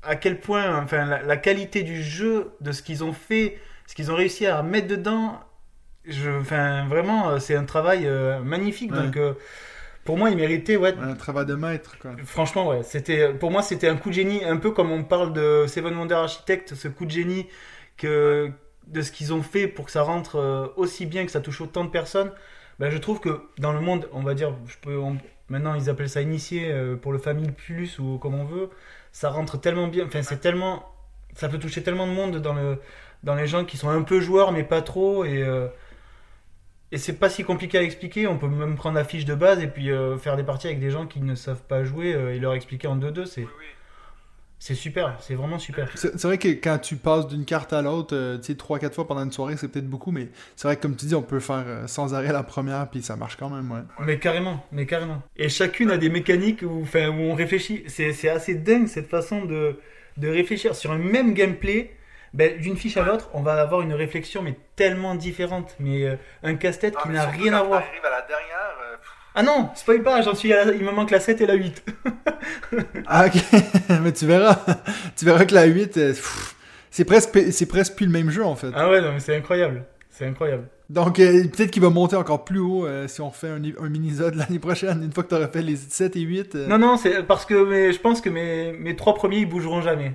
à 0.03 0.17
quel 0.17 0.41
point, 0.41 0.83
enfin, 0.83 1.07
la, 1.07 1.23
la 1.23 1.37
qualité 1.37 1.83
du 1.83 2.03
jeu, 2.03 2.53
de 2.61 2.73
ce 2.73 2.83
qu'ils 2.83 3.03
ont 3.03 3.13
fait, 3.13 3.59
ce 3.87 3.95
qu'ils 3.95 4.11
ont 4.11 4.15
réussi 4.15 4.47
à 4.47 4.63
mettre 4.63 4.89
dedans, 4.89 5.41
je, 6.05 6.31
enfin, 6.31 6.87
vraiment, 6.87 7.31
euh, 7.31 7.39
c'est 7.39 7.55
un 7.55 7.65
travail 7.65 8.07
magnifique. 8.45 8.93
Ouais. 8.93 8.99
Donc, 8.99 9.19
pour 10.05 10.19
moi, 10.19 10.31
il 10.31 10.37
méritait, 10.37 10.77
ouais. 10.77 10.95
un 11.01 11.15
travail 11.15 11.47
de 11.47 11.55
maître 11.55 11.97
quoi. 11.99 12.11
Franchement, 12.25 12.69
ouais, 12.69 12.83
c'était, 12.83 13.33
pour 13.33 13.51
moi, 13.51 13.63
c'était 13.63 13.89
un 13.89 13.97
coup 13.97 14.11
de 14.11 14.15
génie, 14.15 14.45
un 14.45 14.57
peu 14.57 14.73
comme 14.73 14.91
on 14.91 15.05
parle 15.05 15.33
de 15.33 15.65
Seven 15.69 15.97
Wonder 15.97 16.17
Architect, 16.17 16.75
ce 16.75 16.89
coup 16.89 17.07
de 17.07 17.11
génie 17.13 17.47
que 17.97 18.51
de 18.87 19.03
ce 19.03 19.13
qu'ils 19.13 19.33
ont 19.33 19.43
fait 19.43 19.69
pour 19.69 19.87
que 19.87 19.91
ça 19.91 20.03
rentre 20.03 20.37
euh, 20.37 20.67
aussi 20.77 21.07
bien, 21.07 21.25
que 21.25 21.31
ça 21.31 21.41
touche 21.41 21.61
autant 21.61 21.85
de 21.85 21.91
personnes. 21.91 22.33
Ben, 22.79 22.91
je 22.91 22.99
trouve 22.99 23.21
que 23.21 23.43
dans 23.59 23.73
le 23.73 23.81
monde, 23.81 24.09
on 24.13 24.23
va 24.23 24.35
dire, 24.35 24.55
je 24.67 24.77
peux, 24.81 25.01
maintenant 25.49 25.75
ils 25.75 25.91
appellent 25.91 26.09
ça 26.09 26.23
initié 26.23 26.71
euh, 26.71 26.97
pour 26.97 27.13
le 27.13 27.19
Family 27.19 27.51
Plus 27.53 27.99
ou 27.99 28.19
comme 28.19 28.35
on 28.35 28.45
veut, 28.45 28.71
ça 29.13 29.31
rentre 29.31 29.61
tellement 29.61 29.89
bien, 29.89 30.07
enfin 30.07 30.23
c'est 30.23 30.39
tellement, 30.39 30.85
ça 31.35 31.49
peut 31.49 31.59
toucher 31.59 31.83
tellement 31.83 32.07
de 32.07 32.13
monde 32.13 32.39
dans 32.39 32.55
le, 32.55 32.79
dans 33.23 33.35
les 33.35 33.47
gens 33.47 33.65
qui 33.65 33.77
sont 33.77 33.89
un 33.89 34.03
peu 34.03 34.21
joueurs 34.21 34.53
mais 34.53 34.65
pas 34.65 34.83
trop 34.83 35.25
et 35.25 35.43
euh, 35.43 35.69
et 36.91 36.99
c'est 36.99 37.15
pas 37.15 37.31
si 37.31 37.43
compliqué 37.43 37.79
à 37.79 37.83
expliquer. 37.83 38.27
On 38.27 38.37
peut 38.37 38.49
même 38.49 38.77
prendre 38.77 38.97
la 38.97 39.05
fiche 39.05 39.25
de 39.25 39.35
base 39.35 39.63
et 39.63 39.67
puis 39.67 39.89
faire 40.19 40.37
des 40.37 40.43
parties 40.43 40.67
avec 40.67 40.79
des 40.79 40.91
gens 40.91 41.07
qui 41.07 41.23
ne 41.23 41.35
savent 41.35 41.63
pas 41.63 41.85
jouer 41.85 42.11
et 42.11 42.39
leur 42.39 42.53
expliquer 42.53 42.87
en 42.87 42.99
2-2. 42.99 43.25
C'est 43.25 43.47
c'est 44.63 44.77
super, 44.77 45.17
c'est 45.19 45.35
vraiment 45.35 45.59
super. 45.59 45.89
C'est 45.97 46.23
vrai 46.23 46.39
que 46.39 46.47
quand 46.47 46.79
tu 46.79 46.95
passes 46.95 47.27
d'une 47.27 47.45
carte 47.45 47.73
à 47.73 47.83
l'autre, 47.83 48.15
euh, 48.15 48.39
tu 48.39 48.45
sais, 48.45 48.53
3-4 48.53 48.93
fois 48.93 49.09
pendant 49.09 49.25
une 49.25 49.33
soirée, 49.33 49.57
c'est 49.57 49.67
peut-être 49.67 49.91
beaucoup, 49.91 50.13
mais 50.13 50.29
c'est 50.55 50.69
vrai 50.69 50.77
que 50.77 50.83
comme 50.83 50.95
tu 50.95 51.07
dis, 51.07 51.17
on 51.17 51.23
peut 51.23 51.41
faire 51.41 51.65
euh, 51.67 51.89
sans 51.89 52.15
arrêt 52.15 52.33
la 52.33 52.45
première, 52.45 52.89
puis 52.89 53.03
ça 53.03 53.17
marche 53.17 53.35
quand 53.37 53.51
même, 53.51 53.69
ouais. 53.73 53.81
Mais 54.07 54.21
carrément, 54.21 54.65
mais 54.71 54.87
carrément. 54.87 55.21
Et 55.37 55.49
chacune 55.49 55.91
a 55.91 55.99
des 55.99 56.11
mécaniques 56.11 56.63
où, 56.63 56.83
enfin, 56.83 57.09
où 57.09 57.23
on 57.23 57.35
réfléchit. 57.35 57.83
C'est 57.89 58.13
c'est 58.13 58.29
assez 58.29 58.55
dingue 58.55 58.87
cette 58.87 59.09
façon 59.09 59.47
de, 59.47 59.81
de 60.17 60.29
réfléchir 60.29 60.77
sur 60.77 60.93
un 60.93 60.99
même 60.99 61.35
gameplay. 61.35 61.97
Ben, 62.33 62.57
d'une 62.59 62.77
fiche 62.77 62.97
à 62.97 63.03
l'autre, 63.03 63.31
on 63.35 63.43
va 63.43 63.61
avoir 63.61 63.83
une 63.83 63.93
réflexion 63.93 64.43
mais 64.43 64.57
tellement 64.77 65.17
différente, 65.17 65.75
mais 65.81 66.05
euh, 66.05 66.17
un 66.45 66.55
casse-tête 66.55 66.97
qui 67.03 67.09
n'a 67.09 67.27
rien 67.27 67.53
à 67.53 67.63
voir. 67.65 67.83
arrive 67.83 68.05
à 68.05 68.11
la 68.11 68.23
dernière. 68.23 68.62
Ah 69.35 69.43
non, 69.43 69.71
spoil 69.75 70.03
pas, 70.03 70.21
j'en 70.23 70.35
suis 70.35 70.53
à 70.53 70.65
la- 70.67 70.73
il 70.75 70.85
me 70.85 70.93
manque 70.93 71.11
la 71.11 71.21
7 71.21 71.41
et 71.41 71.47
la 71.47 71.55
8. 71.55 71.85
Ah, 73.07 73.27
ok, 73.27 73.43
mais 74.03 74.13
tu 74.13 74.27
verras, 74.27 74.59
tu 75.17 75.25
verras 75.25 75.45
que 75.45 75.55
la 75.55 75.65
8, 75.65 75.97
euh, 75.97 76.15
c'est 76.91 77.05
presque, 77.05 77.39
c'est 77.53 77.67
presque 77.67 77.95
plus 77.95 78.07
le 78.07 78.13
même 78.13 78.31
jeu, 78.31 78.45
en 78.45 78.57
fait. 78.57 78.71
Ah 78.75 78.89
ouais, 78.91 79.01
non 79.01 79.13
mais 79.13 79.21
c'est 79.21 79.37
incroyable. 79.37 79.85
C'est 80.11 80.27
incroyable. 80.27 80.65
Donc, 80.91 81.19
euh, 81.21 81.45
peut-être 81.45 81.71
qu'il 81.71 81.83
va 81.83 81.89
monter 81.91 82.17
encore 82.17 82.45
plus 82.45 82.59
haut 82.59 82.87
euh, 82.87 83.09
si 83.09 83.21
on 83.23 83.31
fait 83.31 83.49
un, 83.49 83.63
un 83.81 83.89
mini-zode 83.89 84.35
l'année 84.35 84.59
prochaine, 84.59 85.03
une 85.03 85.13
fois 85.13 85.23
que 85.25 85.31
tu 85.31 85.35
auras 85.35 85.49
fait 85.49 85.63
les 85.63 85.77
7 85.77 86.17
et 86.17 86.21
8. 86.21 86.55
euh, 86.55 86.67
Non, 86.67 86.79
non, 86.79 86.97
c'est 86.99 87.23
parce 87.23 87.47
que 87.47 87.55
mes- 87.65 87.93
je 87.93 87.99
pense 88.01 88.21
que 88.21 88.29
mes, 88.29 88.73
mes 88.73 88.95
trois 88.97 89.15
premiers 89.15 89.39
ils 89.39 89.49
bougeront 89.49 89.81
jamais. 89.81 90.13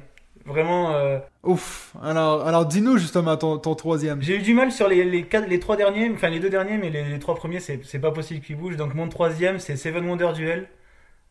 Vraiment, 0.47 0.95
euh, 0.95 1.19
Ouf, 1.44 1.94
alors, 2.01 2.47
alors 2.47 2.65
dis-nous 2.65 2.97
justement 2.97 3.35
ton, 3.38 3.57
ton 3.59 3.75
troisième. 3.75 4.21
j'ai 4.21 4.38
eu 4.38 4.41
du 4.41 4.53
mal 4.53 4.71
sur 4.71 4.88
les, 4.88 5.03
les, 5.03 5.23
quatre, 5.27 5.47
les 5.47 5.59
trois 5.59 5.75
derniers, 5.75 6.09
enfin 6.13 6.29
les 6.29 6.39
deux 6.39 6.49
derniers, 6.49 6.77
mais 6.77 6.89
les, 6.89 7.03
les 7.03 7.19
trois 7.19 7.35
premiers 7.35 7.59
c'est 7.59 7.83
c'est 7.83 7.99
pas 7.99 8.11
possible 8.11 8.39
qu'ils 8.44 8.55
bougent. 8.55 8.77
Donc 8.77 8.94
mon 8.95 9.09
troisième 9.09 9.59
c'est 9.59 9.75
Seven 9.75 10.05
Wonder 10.07 10.31
Duel. 10.33 10.69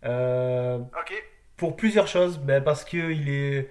Euh, 0.04 0.78
Ok. 0.78 1.12
pour 1.56 1.76
plusieurs 1.76 2.08
choses. 2.08 2.38
Ben, 2.38 2.62
parce 2.62 2.84
que 2.84 3.10
il 3.12 3.28
est, 3.30 3.70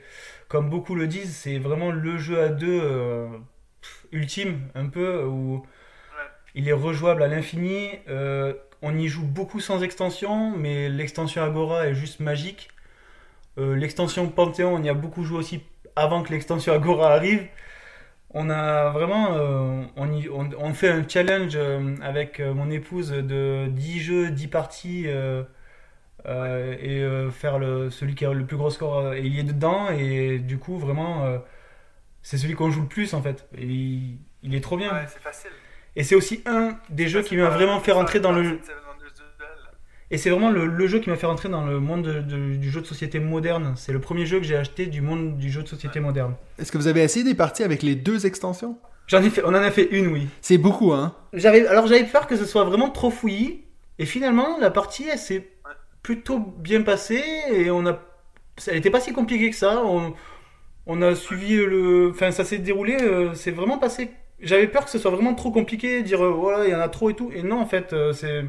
comme 0.50 0.70
beaucoup 0.70 0.96
le 0.96 1.08
disent, 1.08 1.36
c'est 1.36 1.60
vraiment 1.60 1.92
le 1.92 2.18
jeu 2.18 2.42
à 2.42 2.50
deux 2.50 2.80
euh, 2.84 3.28
ultime, 4.12 4.62
un 4.76 4.88
peu, 4.88 5.24
où 5.26 5.64
il 6.56 6.68
est 6.70 6.74
rejouable 6.74 7.24
à 7.24 7.28
l'infini. 7.28 7.90
Euh, 8.10 8.54
on 8.82 8.98
y 8.98 9.08
joue 9.08 9.24
beaucoup 9.26 9.60
sans 9.60 9.84
extension, 9.84 10.52
mais 10.58 10.90
l'extension 10.90 11.44
Agora 11.44 11.88
est 11.88 11.96
juste 11.96 12.20
magique. 12.20 12.70
Euh, 13.58 13.76
l'extension 13.76 14.28
Panthéon, 14.30 14.74
on 14.76 14.84
y 14.84 14.90
a 14.90 14.94
beaucoup 14.94 15.24
joué 15.24 15.40
aussi 15.40 15.64
avant 15.96 16.24
que 16.24 16.32
l'extension 16.34 16.74
Agora 16.74 17.14
arrive. 17.14 17.48
On 18.32 18.50
a 18.50 18.90
vraiment, 18.92 19.34
euh, 19.36 19.84
on, 19.98 20.12
y- 20.14 20.30
on, 20.30 20.50
on 20.60 20.74
fait 20.74 20.90
un 20.90 21.08
challenge 21.08 21.54
euh, 21.56 21.96
avec 22.02 22.40
mon 22.42 22.70
épouse 22.72 23.12
de 23.12 23.68
10 23.70 24.00
jeux, 24.02 24.32
10 24.32 24.48
parties. 24.48 25.08
et 26.28 27.06
faire 27.32 27.60
le, 27.60 27.90
celui 27.92 28.16
qui 28.16 28.26
a 28.26 28.34
le 28.34 28.46
plus 28.46 28.58
gros 28.58 28.70
score 28.70 29.14
et 29.14 29.22
il 29.26 29.40
est 29.40 29.44
dedans 29.44 29.90
et 29.90 30.40
du 30.40 30.58
coup 30.58 30.78
vraiment 30.80 31.24
c'est 32.24 32.38
celui 32.38 32.56
qu'on 32.56 32.72
joue 32.72 32.82
le 32.82 32.88
plus 32.88 33.14
en 33.14 33.22
fait 33.22 33.48
et 33.58 33.66
il, 33.66 34.18
il 34.44 34.56
est 34.56 34.62
trop 34.62 34.78
bien 34.78 34.92
Ouais, 34.94 35.06
c'est 35.08 35.22
facile. 35.22 35.52
et 35.96 36.04
c'est 36.04 36.16
aussi 36.16 36.42
un 36.46 36.78
des 36.90 37.08
jeux 37.08 37.22
qui 37.22 37.38
m'a 37.38 37.50
vraiment 37.50 37.80
fait 37.80 37.92
rentrer 37.92 38.20
dans 38.20 38.32
le 38.32 38.44
Duel. 38.44 38.60
Et 40.12 40.18
c'est 40.18 40.30
vraiment 40.30 40.52
le, 40.52 40.66
le 40.68 40.88
jeu 40.88 41.00
qui 41.00 41.10
m'a 41.10 41.16
fait 41.16 41.26
rentrer 41.26 41.50
dans 41.50 41.66
le 41.66 41.80
monde 41.80 42.04
de- 42.04 42.22
de- 42.22 42.56
du 42.56 42.70
jeu 42.70 42.82
de 42.82 42.86
société 42.86 43.20
moderne 43.20 43.74
c'est 43.76 43.92
le 43.94 44.00
premier 44.00 44.26
jeu 44.26 44.40
que 44.40 44.46
j'ai 44.46 44.56
acheté 44.56 44.86
du 44.86 45.02
monde 45.02 45.38
du 45.38 45.50
jeu 45.52 45.64
de 45.64 45.68
société 45.68 46.00
moderne 46.00 46.36
Est-ce 46.60 46.72
que 46.72 46.78
vous 46.78 46.88
avez 46.88 47.02
essayé 47.04 47.26
des 47.26 47.36
parties 47.36 47.64
avec 47.64 47.82
les 47.84 47.96
deux 47.96 48.26
extensions? 48.26 48.78
J'en 49.08 49.22
ai 49.24 49.30
fait 49.30 49.44
on 49.44 49.50
en 49.50 49.54
a 49.56 49.72
fait 49.72 49.88
une 49.92 50.08
oui 50.08 50.28
C'est 50.42 50.58
beaucoup, 50.58 50.92
hein 50.94 51.16
J'avais, 51.34 51.68
alors 51.68 51.88
j'avais 51.88 52.06
peur 52.06 52.28
que 52.28 52.36
ce 52.36 52.46
soit 52.46 52.64
vraiment 52.64 52.90
trop 52.90 53.10
fouillis. 53.12 53.62
Et 54.00 54.06
finalement, 54.06 54.58
la 54.60 54.72
partie, 54.72 55.06
elle 55.10 55.18
s'est 55.20 55.48
plutôt 56.02 56.40
bien 56.40 56.82
passée. 56.82 57.24
Et 57.52 57.70
on 57.72 57.86
a, 57.86 58.00
elle 58.68 58.78
était 58.78 58.90
pas 58.90 59.00
si 59.00 59.14
compliquée 59.14 59.50
que 59.52 59.56
ça. 59.56 59.84
On, 59.86 60.14
on 60.88 61.02
a 61.02 61.14
suivi 61.16 61.56
le, 61.56 62.10
enfin, 62.12 62.32
ça 62.32 62.44
s'est 62.44 62.58
déroulé. 62.58 62.98
euh, 63.02 63.34
c'est 63.36 63.52
vraiment 63.52 63.78
passé. 63.78 64.10
J'avais 64.42 64.68
peur 64.68 64.86
que 64.86 64.92
ce 64.92 64.98
soit 65.00 65.12
vraiment 65.12 65.34
trop 65.36 65.52
compliqué, 65.52 66.02
dire 66.04 66.24
euh, 66.26 66.30
voilà, 66.32 66.66
il 66.66 66.72
y 66.72 66.76
en 66.76 66.80
a 66.82 66.90
trop 66.90 67.10
et 67.10 67.14
tout. 67.14 67.32
Et 67.34 67.42
non, 67.44 67.60
en 67.62 67.66
fait, 67.68 67.94
euh, 67.94 68.12
c'est, 68.12 68.44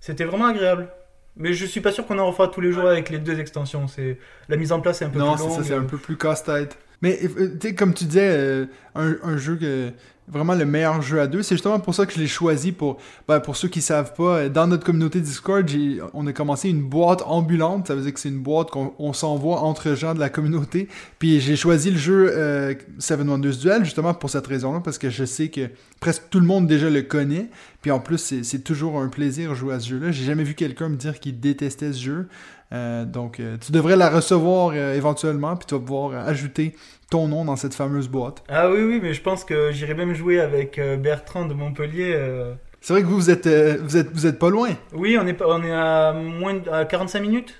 c'était 0.00 0.24
vraiment 0.24 0.46
agréable. 0.46 0.88
Mais 1.36 1.52
je 1.52 1.64
suis 1.66 1.80
pas 1.80 1.92
sûr 1.92 2.04
qu'on 2.06 2.18
en 2.18 2.26
refera 2.26 2.48
tous 2.48 2.60
les 2.60 2.72
jours 2.72 2.86
avec 2.86 3.10
les 3.10 3.18
deux 3.18 3.38
extensions. 3.38 3.86
C'est 3.86 4.18
la 4.48 4.56
mise 4.56 4.72
en 4.72 4.80
place 4.80 5.02
est 5.02 5.04
un 5.04 5.10
peu 5.10 5.20
Non, 5.20 5.34
plus 5.36 5.44
longue. 5.44 5.56
ça, 5.58 5.62
c'est 5.64 5.74
un 5.74 5.84
peu 5.84 5.96
plus 5.96 6.16
casse-tête. 6.16 6.76
Mais 7.02 7.18
euh, 7.22 7.56
tu 7.60 7.74
comme 7.74 7.94
tu 7.94 8.04
disais, 8.04 8.28
euh, 8.30 8.66
un, 8.94 9.16
un 9.22 9.36
jeu 9.36 9.56
que 9.56 9.92
vraiment 10.30 10.54
le 10.54 10.64
meilleur 10.64 11.00
jeu 11.02 11.20
à 11.20 11.26
deux, 11.26 11.42
c'est 11.42 11.54
justement 11.54 11.80
pour 11.80 11.94
ça 11.94 12.06
que 12.06 12.12
je 12.12 12.18
l'ai 12.18 12.26
choisi 12.26 12.72
pour 12.72 12.98
ben, 13.26 13.40
pour 13.40 13.56
ceux 13.56 13.68
qui 13.68 13.80
savent 13.80 14.14
pas, 14.14 14.38
euh, 14.38 14.48
dans 14.48 14.66
notre 14.66 14.84
communauté 14.84 15.20
Discord, 15.20 15.68
on 16.14 16.26
a 16.26 16.32
commencé 16.32 16.68
une 16.68 16.82
boîte 16.82 17.22
ambulante, 17.26 17.88
ça 17.88 17.94
veut 17.94 18.02
dire 18.02 18.12
que 18.12 18.20
c'est 18.20 18.28
une 18.28 18.42
boîte 18.42 18.70
qu'on 18.70 18.94
on 18.98 19.12
s'envoie 19.12 19.60
entre 19.60 19.94
gens 19.94 20.14
de 20.14 20.20
la 20.20 20.28
communauté. 20.28 20.88
Puis 21.18 21.40
j'ai 21.40 21.56
choisi 21.56 21.90
le 21.90 21.98
jeu 21.98 22.30
euh, 22.32 22.74
Seven 22.98 23.28
Wonders 23.28 23.56
Duel 23.56 23.84
justement 23.84 24.14
pour 24.14 24.30
cette 24.30 24.46
raison-là 24.46 24.80
parce 24.84 24.98
que 24.98 25.10
je 25.10 25.24
sais 25.24 25.48
que 25.48 25.68
presque 26.00 26.24
tout 26.30 26.40
le 26.40 26.46
monde 26.46 26.66
déjà 26.66 26.90
le 26.90 27.02
connaît. 27.02 27.48
Puis 27.80 27.90
en 27.90 28.00
plus, 28.00 28.42
c'est 28.42 28.64
toujours 28.64 29.00
un 29.00 29.08
plaisir 29.08 29.50
de 29.50 29.54
jouer 29.54 29.74
à 29.74 29.80
ce 29.80 29.88
jeu-là. 29.88 30.10
J'ai 30.10 30.24
jamais 30.24 30.42
vu 30.42 30.54
quelqu'un 30.54 30.88
me 30.88 30.96
dire 30.96 31.20
qu'il 31.20 31.38
détestait 31.38 31.92
ce 31.92 32.02
jeu. 32.02 32.28
Euh, 32.72 33.04
donc, 33.04 33.40
euh, 33.40 33.56
tu 33.58 33.72
devrais 33.72 33.96
la 33.96 34.10
recevoir 34.10 34.72
euh, 34.74 34.94
éventuellement, 34.94 35.56
puis 35.56 35.66
tu 35.66 35.74
vas 35.74 35.80
pouvoir 35.80 36.26
ajouter 36.28 36.76
ton 37.10 37.26
nom 37.28 37.44
dans 37.44 37.56
cette 37.56 37.74
fameuse 37.74 38.08
boîte. 38.08 38.42
Ah 38.48 38.70
oui, 38.70 38.82
oui, 38.82 39.00
mais 39.02 39.14
je 39.14 39.22
pense 39.22 39.44
que 39.44 39.72
j'irai 39.72 39.94
même 39.94 40.14
jouer 40.14 40.40
avec 40.40 40.78
euh, 40.78 40.96
Bertrand 40.96 41.46
de 41.46 41.54
Montpellier. 41.54 42.12
euh, 42.14 42.52
C'est 42.82 42.92
vrai 42.92 43.02
que 43.02 43.06
vous, 43.06 43.16
vous 43.16 43.30
êtes, 43.30 43.46
euh, 43.46 43.78
vous 43.80 43.96
êtes, 43.96 44.10
vous 44.12 44.26
êtes 44.26 44.38
pas 44.38 44.50
loin. 44.50 44.68
Oui, 44.92 45.16
on 45.18 45.26
est, 45.26 45.40
on 45.42 45.62
est 45.62 45.72
à 45.72 46.12
moins 46.12 46.54
de, 46.54 46.68
à 46.70 46.84
45 46.84 47.20
minutes. 47.20 47.54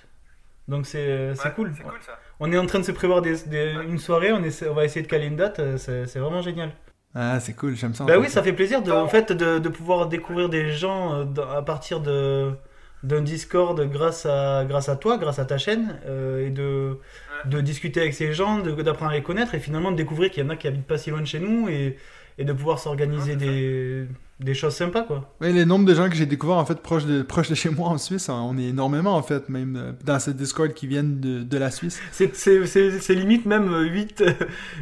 Donc 0.69 0.87
c'est 0.87 1.35
c'est 1.35 1.45
Ouais, 1.49 1.55
cool. 1.57 1.73
C'est 1.77 1.83
cool 1.83 1.93
ça. 2.05 2.19
On 2.41 2.53
est 2.53 2.59
en 2.59 2.67
train 2.67 2.79
de 2.81 2.85
se 2.85 2.93
prévoir 2.93 3.23
des, 3.23 3.37
des- 3.47 3.75
une 3.89 3.99
soirée, 3.99 4.33
on, 4.33 4.43
essaie- 4.45 4.69
on 4.69 4.75
va 4.75 4.85
essayer 4.85 5.03
de 5.03 5.09
caler 5.09 5.27
une 5.27 5.37
date, 5.37 5.61
c'est 5.79 6.07
c'est 6.07 6.19
vraiment 6.19 6.43
génial. 6.43 6.73
Ah, 7.15 7.41
c'est 7.41 7.55
cool, 7.55 7.75
j'aime 7.75 7.95
ça. 7.95 8.05
Bah 8.05 8.19
oui, 8.19 8.29
ça 8.29 8.43
fait 8.43 8.53
plaisir 8.53 8.83
de, 8.83 8.93
en 8.93 9.09
fait, 9.09 9.33
de, 9.33 9.59
de 9.59 9.69
pouvoir 9.71 10.09
découvrir 10.09 10.51
des 10.51 10.71
gens 10.71 11.27
à 11.57 11.63
partir 11.63 12.01
de, 12.01 12.53
d'un 13.03 13.23
Discord 13.23 13.81
grâce 13.91 14.27
à, 14.27 14.65
grâce 14.69 14.89
à 14.89 14.97
toi, 14.97 15.19
grâce 15.19 15.39
à 15.39 15.45
ta 15.45 15.59
chaîne, 15.59 15.97
euh, 16.07 16.47
et 16.47 16.51
de, 16.51 16.99
de 17.45 17.61
discuter 17.61 18.01
avec 18.01 18.15
ces 18.15 18.33
gens, 18.33 18.59
d'apprendre 18.59 19.13
à 19.13 19.15
les 19.15 19.23
connaître, 19.23 19.55
et 19.55 19.61
finalement 19.61 19.93
de 19.93 19.97
découvrir 19.97 20.31
qu'il 20.31 20.43
y 20.43 20.47
en 20.47 20.51
a 20.51 20.57
qui 20.57 20.67
habitent 20.67 20.87
pas 20.87 20.99
si 20.99 21.11
loin 21.11 21.21
de 21.21 21.27
chez 21.27 21.39
nous, 21.41 21.69
et, 21.69 21.97
et 22.39 22.45
de 22.45 22.53
pouvoir 22.53 22.79
s'organiser 22.79 23.35
des, 23.37 24.07
des 24.41 24.55
choses 24.55 24.75
sympas, 24.75 25.03
quoi. 25.03 25.33
Oui, 25.41 25.53
le 25.53 25.65
nombre 25.65 25.85
de 25.85 25.95
gens 25.95 26.09
que 26.09 26.15
j'ai 26.17 26.27
découvert 26.27 26.57
en 26.57 26.65
fait 26.65 26.81
proche 26.81 27.05
de, 27.05 27.23
proche 27.23 27.49
de 27.49 27.55
chez 27.57 27.69
moi 27.71 27.89
en 27.89 27.99
Suisse, 27.99 28.29
on 28.29 28.57
est 28.59 28.67
énormément 28.69 29.15
en 29.17 29.23
fait, 29.23 29.49
même 29.49 29.77
euh, 29.77 29.93
dans 30.05 30.19
ce 30.21 30.31
Discord 30.31 30.73
qui 30.73 30.87
viennent 30.87 31.19
de, 31.21 31.43
de 31.43 31.59
la 31.59 31.71
Suisse. 31.73 32.01
C'est- 32.13 32.35
C'est 32.37 32.65
c'est- 32.67 33.01
c'est 33.01 33.15
limite 33.15 33.47
même 33.47 33.73
8, 33.93 34.23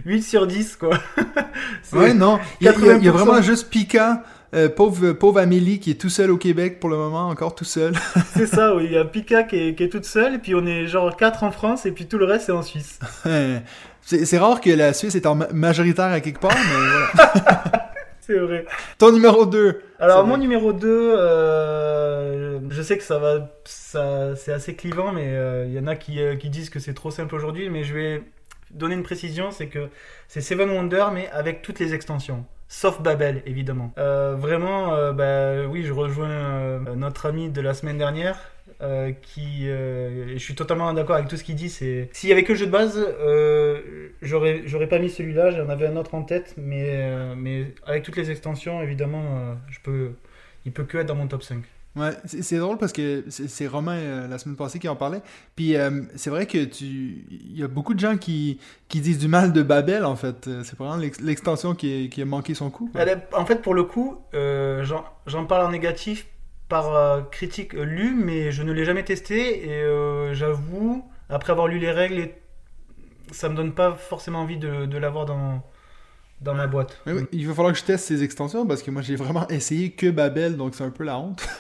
8 0.07 0.23
sur 0.23 0.47
10, 0.47 0.77
quoi. 0.77 0.99
Ouais, 1.93 2.13
non, 2.15 2.39
il 2.61 2.65
y, 2.65 2.69
a- 2.69 2.75
il 2.79 2.85
y 2.85 2.91
a- 2.91 2.97
il 2.97 3.05
y 3.05 3.09
a 3.09 3.13
80%. 3.13 3.15
vraiment 3.15 3.43
juste 3.43 3.71
Pika, 3.71 4.25
euh, 4.57 4.69
pauvre, 4.69 5.13
pauvre 5.13 5.39
Amélie 5.39 5.79
qui 5.81 5.91
est 5.91 6.01
tout 6.01 6.09
seul 6.09 6.31
au 6.31 6.37
Québec 6.37 6.81
pour 6.81 6.89
le 6.91 6.97
moment, 6.97 7.29
encore 7.29 7.55
tout 7.55 7.65
seul. 7.65 7.95
C'est 8.35 8.47
ça, 8.47 8.75
oui. 8.75 8.85
Il 8.87 8.93
y 8.93 8.97
a 8.97 9.05
Pika 9.05 9.43
qui 9.45 9.57
est, 9.69 9.75
qui 9.75 9.85
est 9.85 9.89
toute 9.89 10.05
seule, 10.07 10.35
et 10.35 10.39
puis 10.39 10.55
on 10.55 10.67
est 10.67 10.87
genre 10.87 11.17
4 11.17 11.43
en 11.45 11.51
France, 11.51 11.87
et 11.87 11.93
puis 11.93 12.07
tout 12.07 12.19
le 12.19 12.25
reste 12.25 12.47
c'est 12.47 12.53
en 12.53 12.63
Suisse. 12.63 12.99
c'est 14.03 14.39
rare 14.39 14.61
que 14.61 14.71
la 14.71 14.93
Suisse 14.93 15.15
est 15.15 15.27
en 15.27 15.35
ma- 15.35 15.49
majoritaire 15.53 16.07
à 16.07 16.21
quelque 16.21 16.41
part, 16.41 16.55
mais 16.55 17.21
voilà. 17.23 17.83
C'est 18.27 18.39
vrai. 18.39 18.65
Ton 18.99 19.13
numéro 19.13 19.47
2. 19.47 19.83
Alors 20.01 20.27
mon 20.27 20.37
numéro 20.37 20.73
2, 20.73 20.89
euh, 21.17 22.59
je 22.71 22.83
sais 22.83 22.99
que 22.99 23.05
ça 23.05 23.19
va, 23.19 23.53
ça, 23.65 24.35
c'est 24.35 24.53
assez 24.53 24.75
clivant, 24.75 25.13
mais 25.13 25.29
euh, 25.29 25.67
il 25.69 25.73
y 25.73 25.79
en 25.79 25.87
a 25.87 25.95
qui, 25.95 26.21
euh, 26.21 26.35
qui 26.35 26.51
disent 26.51 26.69
que 26.69 26.81
c'est 26.81 26.93
trop 26.93 27.13
simple 27.13 27.37
aujourd'hui, 27.37 27.71
mais 27.71 27.85
je 27.85 27.95
vais 27.95 28.23
donner 28.73 28.97
une 28.97 29.05
précision, 29.05 29.53
c'est 29.53 29.69
que 29.69 29.89
c'est 30.27 30.41
Seven 30.41 30.71
Wonders, 30.71 31.13
mais 31.13 31.29
avec 31.31 31.63
toutes 31.63 31.79
les 31.79 31.95
extensions. 31.95 32.45
Sauf 32.69 33.01
Babel, 33.01 33.43
évidemment. 33.47 33.93
Euh, 33.97 34.35
vraiment, 34.37 34.95
euh, 34.95 35.13
bah, 35.13 35.69
oui, 35.69 35.85
je 35.85 35.93
rejoins 35.93 36.31
euh, 36.31 36.95
notre 36.97 37.27
ami 37.27 37.49
de 37.49 37.61
la 37.61 37.75
semaine 37.75 37.99
dernière, 37.99 38.39
qui, 39.23 39.69
je 39.69 40.39
suis 40.39 40.55
totalement 40.55 40.93
d'accord 40.93 41.17
avec 41.17 41.29
tout 41.29 41.37
ce 41.37 41.45
qu'il 41.45 41.55
dit. 41.55 41.71
C'est 41.71 42.11
s'il 42.13 42.29
y 42.29 42.33
avait 42.33 42.43
que 42.45 42.53
le 42.53 42.59
jeu 42.59 42.67
de 42.67 42.71
base, 42.71 43.07
j'aurais, 44.21 44.63
j'aurais 44.67 44.89
pas 44.89 44.99
mis 44.99 45.09
celui-là. 45.09 45.51
J'en 45.51 45.71
avais 45.71 45.87
un 45.87 45.97
autre 45.97 46.15
en 46.15 46.23
tête, 46.23 46.55
mais, 46.59 47.35
mais 47.37 47.73
avec 47.87 48.03
toutes 48.03 48.17
les 48.17 48.31
extensions, 48.31 48.83
évidemment, 48.83 49.57
je 49.71 49.79
peux, 49.83 50.11
il 50.67 50.73
peut 50.73 50.85
que 50.85 50.99
être 50.99 51.07
dans 51.07 51.15
mon 51.15 51.27
top 51.27 51.43
5. 51.43 51.63
Ouais, 51.97 52.11
c'est 52.27 52.59
drôle 52.59 52.77
parce 52.77 52.93
que 52.93 53.25
c'est 53.31 53.67
Romain 53.67 53.97
euh, 53.97 54.29
la 54.29 54.37
semaine 54.39 54.57
passée 54.57 54.79
qui 54.79 54.87
en 54.89 54.97
parlait. 54.97 55.23
Puis 55.55 55.77
euh, 55.77 56.03
c'est 56.15 56.29
vrai 56.29 56.45
que 56.47 56.63
tu, 56.65 57.25
il 57.31 57.59
y 57.59 57.63
a 57.63 57.69
beaucoup 57.69 57.95
de 57.95 58.01
gens 58.01 58.19
qui, 58.19 58.59
qui 58.89 59.01
disent 59.01 59.19
du 59.19 59.29
mal 59.29 59.53
de 59.55 59.63
Babel 59.63 60.05
en 60.05 60.15
fait. 60.15 60.47
Euh, 60.47 60.63
C'est 60.63 60.77
vraiment 60.77 60.97
l'ex- 60.97 61.21
l'extension 61.21 61.75
qui, 61.75 62.11
qui 62.11 62.21
a 62.21 62.27
manqué 62.27 62.53
son 62.55 62.69
coup. 62.69 62.91
En 63.33 63.47
fait, 63.47 63.63
pour 63.63 63.73
le 63.73 63.85
coup, 63.85 64.19
euh, 64.35 64.85
j'en 65.27 65.47
parle 65.47 65.67
en 65.67 65.71
négatif 65.71 66.27
par 66.69 67.31
critique 67.31 67.73
lue, 67.73 68.15
mais 68.15 68.51
je 68.53 68.63
ne 68.63 68.73
l'ai 68.73 68.85
jamais 68.85 69.05
testé 69.05 69.67
et 69.71 70.35
j'avoue, 70.35 71.05
après 71.31 71.53
avoir 71.53 71.69
lu 71.69 71.79
les 71.79 71.93
règles, 71.93 72.29
ça 73.33 73.49
me 73.49 73.55
donne 73.57 73.73
pas 73.75 73.93
forcément 73.95 74.41
envie 74.41 74.59
de, 74.59 74.87
de 74.87 74.99
l'avoir 74.99 75.27
dans, 75.27 75.63
dans 76.41 76.55
ma 76.55 76.67
boîte. 76.67 76.99
Oui, 77.07 77.13
oui, 77.15 77.23
il 77.33 77.47
va 77.49 77.55
falloir 77.55 77.73
que 77.73 77.79
je 77.79 77.85
teste 77.85 78.05
ces 78.07 78.23
extensions 78.23 78.67
parce 78.67 78.83
que 78.83 78.91
moi 78.91 79.01
j'ai 79.03 79.17
vraiment 79.17 79.49
essayé 79.49 79.91
que 79.93 80.11
Babel 80.11 80.57
donc 80.57 80.75
c'est 80.75 80.85
un 80.85 80.91
peu 80.91 81.05
la 81.05 81.19
honte. 81.19 81.47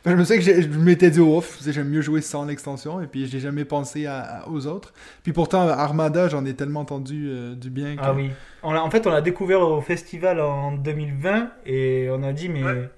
Enfin, 0.00 0.10
je 0.10 0.16
me 0.16 0.24
sais 0.24 0.38
que 0.38 0.42
je 0.44 0.66
m'étais 0.68 1.10
dit 1.10 1.20
sais, 1.64 1.72
j'aime 1.72 1.88
mieux 1.88 2.00
jouer 2.00 2.20
sans 2.20 2.44
l'extension 2.44 3.00
et 3.00 3.06
puis 3.06 3.26
j'ai 3.28 3.38
jamais 3.40 3.64
pensé 3.64 4.06
à, 4.06 4.20
à- 4.20 4.48
aux 4.48 4.66
autres. 4.66 4.92
Puis 5.22 5.32
pourtant 5.32 5.68
Armada 5.68 6.28
j'en 6.28 6.44
ai 6.44 6.54
tellement 6.54 6.80
entendu 6.80 7.28
euh, 7.28 7.54
du 7.54 7.70
bien. 7.70 7.94
que- 7.96 8.00
Ah 8.02 8.12
oui. 8.12 8.30
On 8.64 8.72
l'a- 8.72 8.82
en 8.82 8.90
fait, 8.90 9.06
on 9.06 9.10
l'a 9.10 9.20
découvert 9.20 9.60
au 9.60 9.80
festival 9.80 10.40
en 10.40 10.72
2020 10.72 11.50
et 11.66 12.08
on 12.10 12.22
a 12.24 12.32
dit, 12.32 12.48
mais, 12.48 12.64
Ouais. 12.64 12.90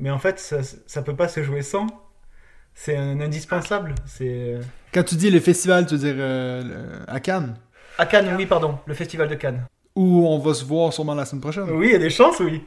mais 0.00 0.10
en 0.10 0.18
fait, 0.18 0.40
ça, 0.40 0.58
ça 0.62 1.02
peut 1.02 1.14
pas 1.14 1.28
se 1.28 1.42
jouer 1.44 1.62
sans. 1.62 1.86
C'est 2.74 2.96
un 2.96 3.20
indispensable. 3.20 3.94
C'est 4.06 4.58
Quand 4.92 5.04
tu 5.04 5.14
dis 5.14 5.30
le 5.30 5.38
festival, 5.38 5.86
tu 5.86 5.94
veux 5.94 6.00
dire 6.00 6.16
euh, 6.18 6.62
le- 6.62 7.10
à 7.10 7.20
Cannes? 7.20 7.54
À 7.98 8.06
Cannes, 8.06 8.34
oui, 8.36 8.46
pardon, 8.46 8.78
le 8.86 8.94
festival 8.94 9.28
de 9.28 9.36
Cannes. 9.36 9.64
Où 9.96 10.26
on 10.26 10.38
va 10.40 10.54
se 10.54 10.64
voir 10.64 10.92
sûrement 10.92 11.14
la 11.14 11.24
semaine 11.24 11.40
prochaine. 11.40 11.64
Oui, 11.70 11.86
il 11.86 11.92
y 11.92 11.94
a 11.94 11.98
des 11.98 12.10
chances, 12.10 12.40
oui. 12.40 12.62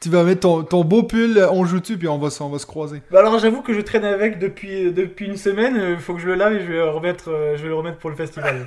Tu 0.00 0.08
vas 0.08 0.24
mettre 0.24 0.40
ton, 0.40 0.64
ton 0.64 0.82
beau 0.82 1.04
pull, 1.04 1.38
euh, 1.38 1.48
on 1.50 1.64
joue-tu, 1.64 1.96
puis 1.96 2.08
on 2.08 2.18
va, 2.18 2.28
se- 2.30 2.42
on 2.42 2.48
va 2.48 2.58
se 2.58 2.66
croiser. 2.66 3.02
Bah 3.10 3.20
alors 3.20 3.38
j'avoue 3.38 3.62
que 3.62 3.72
je 3.72 3.80
traîne 3.80 4.04
avec 4.04 4.38
depuis, 4.40 4.90
depuis 4.92 5.26
une 5.26 5.36
semaine, 5.36 5.80
il 5.92 5.98
faut 5.98 6.14
que 6.14 6.20
je 6.20 6.26
le 6.26 6.34
lave 6.34 6.54
et 6.54 6.60
je 6.60 6.66
vais 6.66 6.78
le 6.78 6.88
remettre, 6.90 7.30
euh, 7.30 7.56
je 7.56 7.62
vais 7.62 7.68
le 7.68 7.74
remettre 7.76 7.98
pour 7.98 8.10
le 8.10 8.16
festival. 8.16 8.66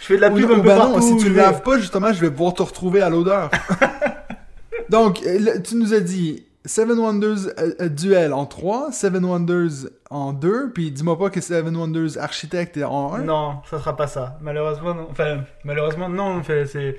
Je 0.00 0.06
fais 0.06 0.16
de 0.16 0.20
la 0.20 0.30
Ou, 0.30 0.34
pub 0.36 0.50
ou 0.50 0.52
un 0.54 0.56
peu 0.56 0.62
ben 0.62 0.76
non, 0.78 0.92
partout. 0.94 1.02
si 1.02 1.16
tu 1.24 1.28
le 1.30 1.36
laves 1.36 1.62
pas, 1.62 1.78
justement, 1.78 2.12
je 2.12 2.20
vais 2.20 2.30
pouvoir 2.30 2.54
te 2.54 2.62
retrouver 2.62 3.02
à 3.02 3.08
l'odeur. 3.10 3.50
Donc, 4.90 5.20
euh, 5.26 5.60
tu 5.60 5.76
nous 5.76 5.92
as 5.94 6.00
dit 6.00 6.44
Seven 6.64 6.98
Wonders 6.98 7.48
euh, 7.58 7.72
euh, 7.80 7.88
Duel 7.88 8.32
en 8.32 8.46
3, 8.46 8.90
Seven 8.92 9.24
Wonders 9.24 9.88
en 10.10 10.32
2, 10.32 10.70
puis 10.72 10.90
dis-moi 10.90 11.18
pas 11.18 11.30
que 11.30 11.40
Seven 11.40 11.76
Wonders 11.76 12.16
Architect 12.18 12.76
est 12.76 12.84
en 12.84 13.14
1. 13.14 13.18
Non, 13.24 13.56
ça 13.70 13.78
sera 13.78 13.96
pas 13.96 14.06
ça. 14.06 14.38
Malheureusement, 14.40 14.94
non. 14.94 15.06
Enfin, 15.10 15.40
malheureusement, 15.64 16.08
non. 16.08 16.36
Enfin, 16.38 16.64
c'est, 16.66 16.96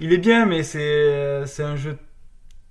il 0.00 0.12
est 0.12 0.18
bien, 0.18 0.46
mais 0.46 0.62
c'est, 0.62 0.80
euh, 0.80 1.46
c'est 1.46 1.62
un 1.62 1.76
jeu 1.76 1.98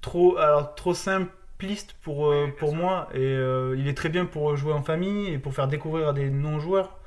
trop, 0.02 0.38
alors 0.38 0.76
trop 0.76 0.94
simpliste 0.94 1.96
pour 2.02 2.32
euh, 2.32 2.48
pour 2.60 2.76
moi. 2.76 3.10
Et 3.14 3.20
euh, 3.20 3.76
il 3.78 3.88
est 3.88 3.94
très 3.96 4.10
bien 4.10 4.26
pour 4.26 4.56
jouer 4.56 4.74
en 4.74 4.84
famille 4.84 5.30
et 5.34 5.38
pour 5.40 5.54
faire 5.54 5.68
découvrir 5.68 6.10
à 6.10 6.14
des 6.14 6.30
non-joueurs. 6.30 7.00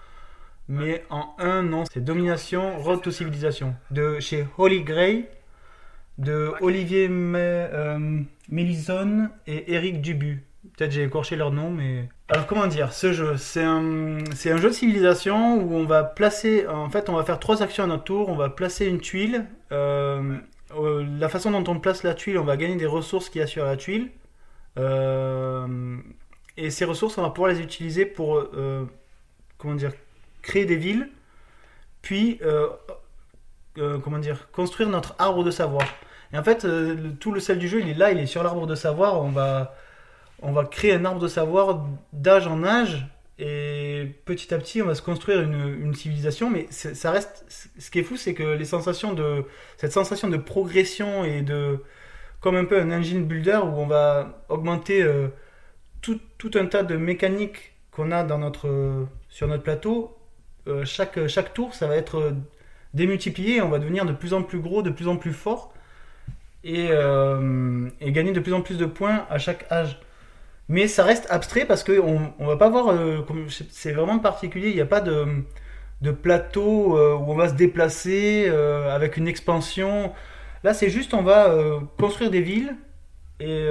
Mais 0.69 1.05
en 1.11 1.35
un, 1.39 1.63
non. 1.63 1.85
C'est 1.93 2.05
Domination, 2.05 2.79
Road 2.79 3.01
to 3.03 3.11
Civilization 3.11 3.75
de 3.91 4.21
chez 4.21 4.47
Holy 4.59 4.83
Grail 4.83 5.27
de. 6.19 6.53
Olivier 6.61 7.09
Me- 7.09 7.39
euh, 7.39 8.21
Mélisone 8.51 9.31
et 9.47 9.73
Eric 9.75 10.01
Dubu. 10.01 10.45
Peut-être 10.77 10.93
j'ai 10.93 11.05
écorché 11.05 11.37
leur 11.37 11.53
nom, 11.53 11.71
mais... 11.71 12.09
Alors 12.31 12.47
comment 12.47 12.67
dire, 12.67 12.93
ce 12.93 13.13
jeu, 13.15 13.39
c'est 13.39 13.65
un, 13.65 14.19
c'est 14.35 14.51
un 14.51 14.59
jeu 14.59 14.69
de 14.69 14.75
civilisation 14.75 15.57
où 15.63 15.75
on 15.75 15.87
va 15.87 16.05
placer... 16.05 16.67
En 16.67 16.91
fait, 16.91 17.09
on 17.09 17.15
va 17.15 17.25
faire 17.25 17.41
trois 17.41 17.63
actions 17.63 17.85
à 17.85 17.87
notre 17.87 18.05
tour. 18.05 18.29
On 18.29 18.37
va 18.37 18.51
placer 18.51 18.85
une 18.87 19.01
tuile. 19.01 19.47
euh, 19.73 20.37
euh, 20.77 21.07
la 21.19 21.29
façon 21.31 21.51
dont 21.51 21.65
on 21.73 21.81
place 21.81 22.03
la 22.03 22.13
tuile, 22.13 22.39
on 22.39 22.45
va 22.45 22.59
gagner 22.59 22.77
des 22.77 22.87
ressources 22.87 23.31
qui 23.31 23.41
assurent 23.41 23.65
la 23.65 23.79
tuile. 23.79 24.11
Euh, 24.79 25.97
et 26.59 26.71
ces 26.71 26.85
ressources, 26.85 27.17
on 27.17 27.23
va 27.23 27.31
pouvoir 27.31 27.51
les 27.51 27.61
utiliser 27.61 28.05
pour... 28.05 28.45
comment 29.57 29.75
dire 29.75 29.93
Créer 30.43 30.67
des 30.67 30.77
villes. 30.77 31.09
Puis... 32.03 32.41
comment 33.75 34.19
dire 34.19 34.51
Construire 34.53 34.91
notre 34.91 35.15
arbre 35.19 35.45
de 35.45 35.51
savoir. 35.51 35.87
Et 36.35 36.39
en 36.39 36.45
fait, 36.45 36.67
tout 37.21 37.33
le 37.33 37.41
sel 37.41 37.59
du 37.59 37.69
jeu, 37.69 37.81
il 37.81 37.89
est 37.89 37.95
là, 37.95 38.13
il 38.13 38.19
est 38.19 38.27
sur 38.27 38.43
l'arbre 38.43 38.67
de 38.67 38.75
savoir. 38.75 39.23
On 39.23 39.31
va, 39.31 39.75
on 40.43 40.53
va 40.53 40.65
créer 40.65 40.93
un 40.95 41.05
arbre 41.05 41.21
de 41.21 41.29
savoir 41.29 41.87
d'âge 42.13 42.47
en 42.47 42.65
âge. 42.65 43.07
Et 43.41 44.17
petit 44.25 44.53
à 44.53 44.59
petit, 44.59 44.83
on 44.83 44.87
va 44.87 44.97
se 44.97 45.03
construire 45.03 45.41
une, 45.41 45.95
civilisation. 45.95 46.51
Mais 46.51 46.67
ça 46.71 47.11
reste. 47.11 47.45
Ce 47.79 47.91
qui 47.91 48.01
est 48.01 48.03
fou, 48.03 48.17
c'est 48.17 48.35
que 48.35 48.43
les 48.43 48.65
sensations 48.65 49.13
de. 49.13 49.45
Cette 49.77 49.93
sensation 49.93 50.29
de 50.29 50.37
progression 50.37 51.25
et 51.25 51.43
de. 51.43 51.83
Comme 52.41 52.57
un 52.57 52.65
peu 52.65 52.81
un 52.81 52.91
engine 52.93 53.27
builder 53.27 53.61
où 53.65 53.79
on 53.79 53.87
va 53.87 54.45
augmenter 54.49 55.03
euh, 55.03 55.29
tout, 56.01 56.21
un 56.55 56.67
tas 56.67 56.85
de 56.85 56.97
mécaniques 56.97 57.73
qu'on 57.91 58.13
a 58.13 58.23
dans 58.23 58.39
notre, 58.39 59.07
sur 59.29 59.49
notre 59.49 59.65
plateau. 59.65 60.17
Euh, 60.69 60.85
chaque, 60.85 61.27
chaque 61.27 61.53
tour, 61.53 61.75
ça 61.75 61.89
va 61.89 61.97
être 61.97 62.19
euh, 62.19 62.33
démultiplié 62.95 63.61
on 63.61 63.69
va 63.69 63.79
devenir 63.79 64.05
de 64.05 64.13
plus 64.13 64.35
en 64.35 64.43
plus 64.43 64.61
gros, 64.61 64.83
de 64.83 64.91
plus 64.91 65.09
en 65.09 65.17
plus 65.17 65.33
fort 65.33 65.75
et 66.65 66.91
gagner 68.03 68.33
de 68.33 68.41
plus 68.41 68.53
en 68.53 68.61
plus 68.61 68.77
de 68.77 68.85
points 68.85 69.27
à 69.31 69.39
chaque 69.39 69.71
âge. 69.73 69.99
Mais 70.69 70.87
ça 70.89 71.05
reste 71.05 71.27
abstrait 71.31 71.65
parce 71.67 71.83
qu'on 71.85 72.33
on 72.39 72.47
va 72.47 72.57
pas 72.57 72.69
voir, 72.69 72.89
euh, 72.91 73.23
c'est 73.71 73.93
vraiment 73.93 74.19
particulier, 74.19 74.69
il 74.69 74.75
n'y 74.75 74.81
a 74.83 74.87
pas 74.87 75.01
de, 75.01 75.27
de 76.03 76.11
plateau 76.11 76.97
euh, 76.99 77.15
où 77.17 77.33
on 77.33 77.35
va 77.35 77.49
se 77.49 77.55
déplacer 77.55 78.47
euh, 78.49 78.95
avec 78.95 79.17
une 79.17 79.29
expansion. 79.29 80.13
Là, 80.65 80.75
c'est 80.75 80.91
juste 80.91 81.15
on 81.15 81.23
va 81.23 81.55
construire 81.99 82.31
des 82.31 82.43
villes 82.43 82.77
et, 83.41 83.67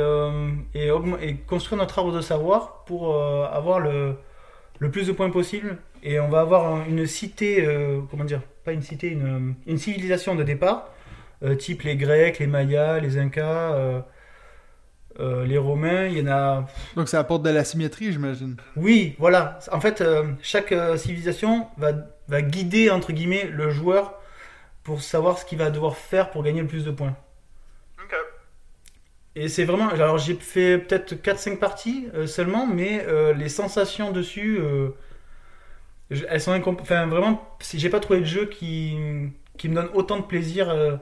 et, 0.74 1.36
construire 1.48 1.78
notre 1.80 2.00
arbre 2.00 2.14
de 2.14 2.22
savoir 2.22 2.84
pour 2.86 3.16
avoir 3.16 3.80
le, 3.80 4.16
le 4.80 4.92
plus 4.92 5.08
de 5.08 5.12
points 5.14 5.30
possible. 5.32 5.78
Et 6.04 6.20
on 6.20 6.30
va 6.30 6.42
avoir 6.42 6.66
un- 6.76 6.86
une 6.88 7.06
cité, 7.08 7.68
comment 8.12 8.24
dire, 8.26 8.42
pas 8.66 8.74
une 8.74 8.82
cité, 8.84 9.10
une, 9.10 9.56
une 9.68 9.78
civilisation 9.78 10.36
de 10.36 10.44
départ, 10.44 10.90
type 11.60 11.84
les 11.84 11.98
Grecs, 11.98 12.40
les 12.40 12.48
Mayas, 12.48 13.00
les 13.00 13.18
Incas, 13.18 14.04
euh, 15.20 15.46
les 15.46 15.58
Romains. 15.58 16.06
Il 16.08 16.18
y 16.18 16.22
en 16.22 16.28
a. 16.32 16.68
Donc 16.96 17.08
ça 17.10 17.20
apporte 17.20 17.44
de 17.44 17.50
la 17.50 17.64
symétrie, 17.64 18.12
j'imagine. 18.12 18.56
Oui, 18.76 19.16
voilà. 19.20 19.60
En 19.72 19.80
fait, 19.82 20.02
euh, 20.02 20.24
chaque 20.42 20.72
euh, 20.72 20.98
civilisation 20.98 21.68
va, 21.78 21.94
va 22.28 22.42
guider, 22.42 22.90
entre 22.90 23.12
guillemets, 23.12 23.46
le 23.46 23.70
joueur 23.70 24.14
pour 24.84 25.02
savoir 25.02 25.38
ce 25.38 25.46
qu'il 25.46 25.58
va 25.58 25.70
devoir 25.70 25.98
faire 25.98 26.30
pour 26.32 26.44
gagner 26.44 26.62
le 26.62 26.68
plus 26.68 26.86
de 26.86 26.92
points. 26.92 27.16
Ok. 28.04 28.16
Et 29.36 29.50
c'est 29.50 29.66
vraiment. 29.66 29.90
Alors, 29.90 30.18
j'ai 30.18 30.34
fait 30.36 30.78
peut-être 30.78 31.14
4-5 31.16 31.58
parties 31.58 32.08
euh, 32.16 32.26
seulement, 32.28 32.66
mais 32.66 33.04
euh, 33.08 33.34
les 33.34 33.50
sensations 33.50 34.12
dessus, 34.12 34.58
euh, 34.60 34.90
elles 36.30 36.42
sont 36.42 36.54
incomp- 36.54 36.80
Enfin, 36.82 37.06
vraiment, 37.08 37.48
si 37.60 37.80
j'ai 37.80 37.90
pas 37.90 38.00
trouvé 38.00 38.20
de 38.22 38.26
jeu 38.26 38.46
qui, 38.46 38.96
qui 39.58 39.70
me 39.70 39.76
donne 39.76 39.90
autant 39.94 40.18
de 40.18 40.24
plaisir 40.24 40.70
euh, 40.70 40.96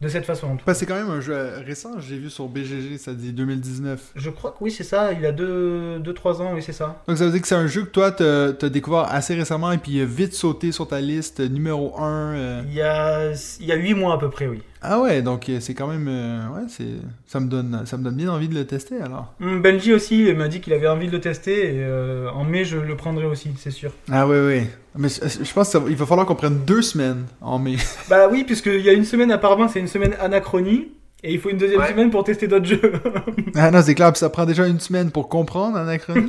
de 0.00 0.08
cette 0.08 0.24
façon. 0.24 0.56
que 0.56 0.74
c'est 0.74 0.86
quand 0.86 0.94
même 0.94 1.10
un 1.10 1.20
jeu 1.20 1.34
euh, 1.34 1.60
récent, 1.60 1.98
j'ai 1.98 2.18
vu 2.18 2.30
sur 2.30 2.46
BGG, 2.46 2.98
ça 2.98 3.12
dit 3.14 3.32
2019. 3.32 4.12
Je 4.14 4.30
crois 4.30 4.52
que 4.52 4.56
oui, 4.60 4.70
c'est 4.70 4.84
ça. 4.84 5.12
Il 5.12 5.26
a 5.26 5.32
2-3 5.32 5.34
deux, 5.34 5.98
deux, 5.98 6.14
trois 6.14 6.40
ans, 6.40 6.52
oui, 6.54 6.62
c'est 6.62 6.72
ça. 6.72 7.02
Donc 7.08 7.18
ça 7.18 7.24
veut 7.24 7.32
dire 7.32 7.40
que 7.42 7.48
c'est 7.48 7.56
un 7.56 7.66
jeu 7.66 7.82
que 7.82 7.90
toi, 7.90 8.12
t'as 8.12 8.52
t'as 8.52 8.68
découvert 8.68 9.06
assez 9.10 9.34
récemment 9.34 9.72
et 9.72 9.78
puis 9.78 9.92
il 9.92 10.00
a 10.02 10.04
vite 10.04 10.34
sauté 10.34 10.70
sur 10.70 10.86
ta 10.86 11.00
liste 11.00 11.40
euh, 11.40 11.48
numéro 11.48 11.98
1. 12.00 12.62
Il 12.68 12.74
y 12.74 12.82
a, 12.82 13.32
il 13.60 13.66
y 13.66 13.72
a 13.72 13.76
8 13.76 13.94
mois 13.94 14.14
à 14.14 14.18
peu 14.18 14.30
près, 14.30 14.46
oui. 14.46 14.62
Ah 14.80 15.00
ouais, 15.00 15.22
donc 15.22 15.48
euh, 15.48 15.58
c'est 15.60 15.74
quand 15.74 15.88
même... 15.88 16.06
euh, 16.08 16.48
ouais, 16.50 16.62
c'est 16.68 16.84
ça 17.26 17.40
me 17.40 17.48
donne 17.48 17.82
ça 17.84 17.96
me 17.96 18.04
donne 18.04 18.14
bien 18.14 18.30
envie 18.30 18.48
de 18.48 18.54
le 18.54 18.64
tester 18.64 19.00
alors. 19.02 19.34
Hum, 19.40 19.60
Benji 19.60 19.92
aussi 19.92 20.24
il 20.28 20.36
m'a 20.36 20.46
dit 20.48 20.60
qu'il 20.60 20.72
avait 20.72 20.86
envie 20.88 21.08
de 21.08 21.12
le 21.12 21.20
tester 21.20 21.74
et 21.74 21.78
euh, 21.82 22.30
en 22.30 22.44
mai 22.44 22.64
je 22.64 22.76
le 22.78 22.96
prendrai 22.96 23.24
aussi, 23.26 23.50
c'est 23.58 23.70
sûr. 23.72 23.92
Ah 24.10 24.26
ouais, 24.28 24.40
ouais. 24.40 24.70
Mais 24.96 25.08
je 25.08 25.52
pense 25.52 25.70
qu'il 25.70 25.96
va 25.96 26.06
falloir 26.06 26.26
qu'on 26.26 26.34
prenne 26.36 26.60
deux 26.64 26.82
semaines 26.82 27.24
en 27.40 27.58
mai. 27.58 27.76
Bah 28.08 28.28
oui, 28.30 28.44
puisqu'il 28.44 28.80
y 28.80 28.88
a 28.88 28.92
une 28.92 29.04
semaine 29.04 29.30
apparemment, 29.32 29.66
c'est 29.68 29.80
une 29.80 29.88
semaine 29.88 30.14
anachronie 30.20 30.88
et 31.24 31.32
il 31.34 31.40
faut 31.40 31.50
une 31.50 31.58
deuxième 31.58 31.80
Ouais. 31.80 31.90
semaine 31.90 32.10
pour 32.10 32.22
tester 32.22 32.46
d'autres 32.46 32.66
jeux. 32.66 32.92
Ah 33.56 33.72
non, 33.72 33.82
c'est 33.82 33.96
clair, 33.96 34.12
puis 34.12 34.20
ça 34.20 34.30
prend 34.30 34.46
déjà 34.46 34.66
une 34.68 34.78
semaine 34.78 35.10
pour 35.10 35.28
comprendre 35.28 35.76
Anachronie. 35.76 36.28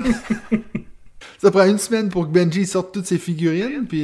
ça 1.38 1.51
prend 1.51 1.65
une 1.65 1.77
semaine 1.77 2.10
pour 2.10 2.25
que 2.27 2.32
Benji 2.34 2.65
sorte 2.65 2.91
toutes 2.94 3.06
ses 3.06 3.20
figurines, 3.20 3.86
puis... 3.88 4.03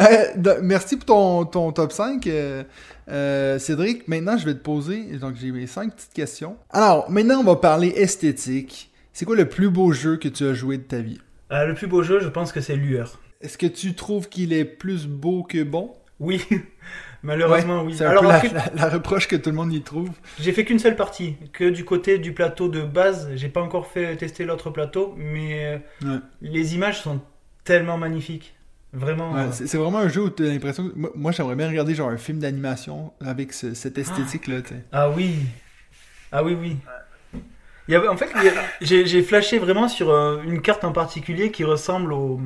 Euh, 0.00 0.58
merci 0.62 0.96
pour 0.96 1.04
ton, 1.06 1.44
ton 1.44 1.72
top 1.72 1.92
5, 1.92 2.26
euh, 2.26 2.64
euh, 3.10 3.58
Cédric. 3.58 4.08
Maintenant, 4.08 4.36
je 4.38 4.46
vais 4.46 4.54
te 4.54 4.60
poser, 4.60 5.02
donc 5.18 5.34
j'ai 5.36 5.50
mes 5.52 5.66
5 5.66 5.94
petites 5.94 6.12
questions. 6.12 6.56
Alors, 6.70 7.10
maintenant, 7.10 7.40
on 7.40 7.44
va 7.44 7.56
parler 7.56 7.88
esthétique. 7.88 8.90
C'est 9.12 9.24
quoi 9.24 9.36
le 9.36 9.48
plus 9.48 9.68
beau 9.70 9.92
jeu 9.92 10.16
que 10.16 10.28
tu 10.28 10.44
as 10.46 10.54
joué 10.54 10.78
de 10.78 10.82
ta 10.84 10.98
vie? 11.00 11.20
Le 11.50 11.74
plus 11.74 11.86
beau 11.88 12.02
jeu, 12.02 12.20
je 12.20 12.28
pense 12.28 12.52
que 12.52 12.60
c'est 12.60 12.76
Lueur. 12.76 13.18
Est-ce 13.40 13.58
que 13.58 13.66
tu 13.66 13.94
trouves 13.94 14.28
qu'il 14.28 14.52
est 14.52 14.64
plus 14.64 15.06
beau 15.06 15.42
que 15.42 15.62
bon? 15.62 15.92
Oui, 16.20 16.44
malheureusement 17.22 17.82
oui. 17.82 17.94
C'est 17.96 18.04
un 18.04 18.10
Alors 18.10 18.22
peu 18.22 18.28
la, 18.28 18.42
la- 18.52 18.72
la 18.74 18.88
reproche 18.88 19.26
que 19.28 19.36
tout 19.36 19.50
le 19.50 19.56
monde 19.56 19.72
y 19.72 19.82
trouve. 19.82 20.10
j'ai 20.38 20.52
fait 20.52 20.64
qu'une 20.64 20.78
seule 20.78 20.96
partie, 20.96 21.36
que 21.52 21.64
du 21.68 21.84
côté 21.84 22.18
du 22.18 22.32
plateau 22.32 22.68
de 22.68 22.82
base. 22.82 23.28
J'ai 23.34 23.48
pas 23.48 23.62
encore 23.62 23.86
fait 23.86 24.16
tester 24.16 24.44
l'autre 24.44 24.70
plateau, 24.70 25.14
mais 25.16 25.82
Ouais. 26.04 26.18
les 26.42 26.74
images 26.74 27.00
sont 27.02 27.20
tellement 27.64 27.96
magnifiques. 27.98 28.54
Vraiment. 28.92 29.32
Ouais, 29.34 29.40
euh, 29.40 29.52
c'est 29.52 29.76
vraiment 29.78 29.98
un 29.98 30.08
jeu 30.08 30.22
où 30.22 30.30
tu 30.30 30.44
as 30.44 30.48
l'impression 30.48 30.88
que... 30.88 30.94
Moi, 30.96 31.10
moi, 31.14 31.32
j'aimerais 31.32 31.54
bien 31.56 31.68
regarder 31.68 31.94
genre 31.94 32.10
un 32.10 32.16
film 32.16 32.38
d'animation 32.40 33.12
avec 33.20 33.52
ce- 33.52 33.74
cette 33.74 33.98
esthétique-là, 33.98 34.62
tu 34.62 34.70
sais. 34.70 34.84
Ah 34.92 35.10
oui. 35.10 35.46
Ah 36.32 36.42
oui, 36.44 36.56
oui. 36.60 36.76
Il 37.88 37.92
y 37.92 37.96
avait, 37.96 38.08
en 38.08 38.16
fait, 38.16 38.30
j'ai 38.80 39.06
j'ai 39.06 39.22
flashé 39.22 39.58
vraiment 39.58 39.88
sur 39.88 40.10
euh, 40.10 40.42
une 40.44 40.62
carte 40.62 40.84
en 40.84 40.92
particulier 40.92 41.50
qui 41.50 41.64
ressemble 41.64 42.12
au. 42.12 42.40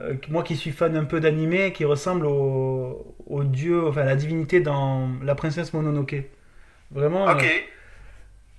euh, 0.00 0.14
moi 0.28 0.42
qui 0.42 0.56
suis 0.56 0.70
fan 0.72 0.96
un 0.96 1.04
peu 1.04 1.20
d'animé, 1.20 1.72
qui 1.72 1.84
ressemble 1.84 2.26
au, 2.26 3.14
au 3.26 3.44
dieu, 3.44 3.86
enfin 3.86 4.02
à 4.02 4.04
la 4.06 4.16
divinité 4.16 4.60
dans 4.60 5.10
La 5.22 5.34
princesse 5.34 5.72
Mononoke. 5.72 6.16
Vraiment. 6.90 7.26
Ok. 7.28 7.44
euh, 7.44 7.48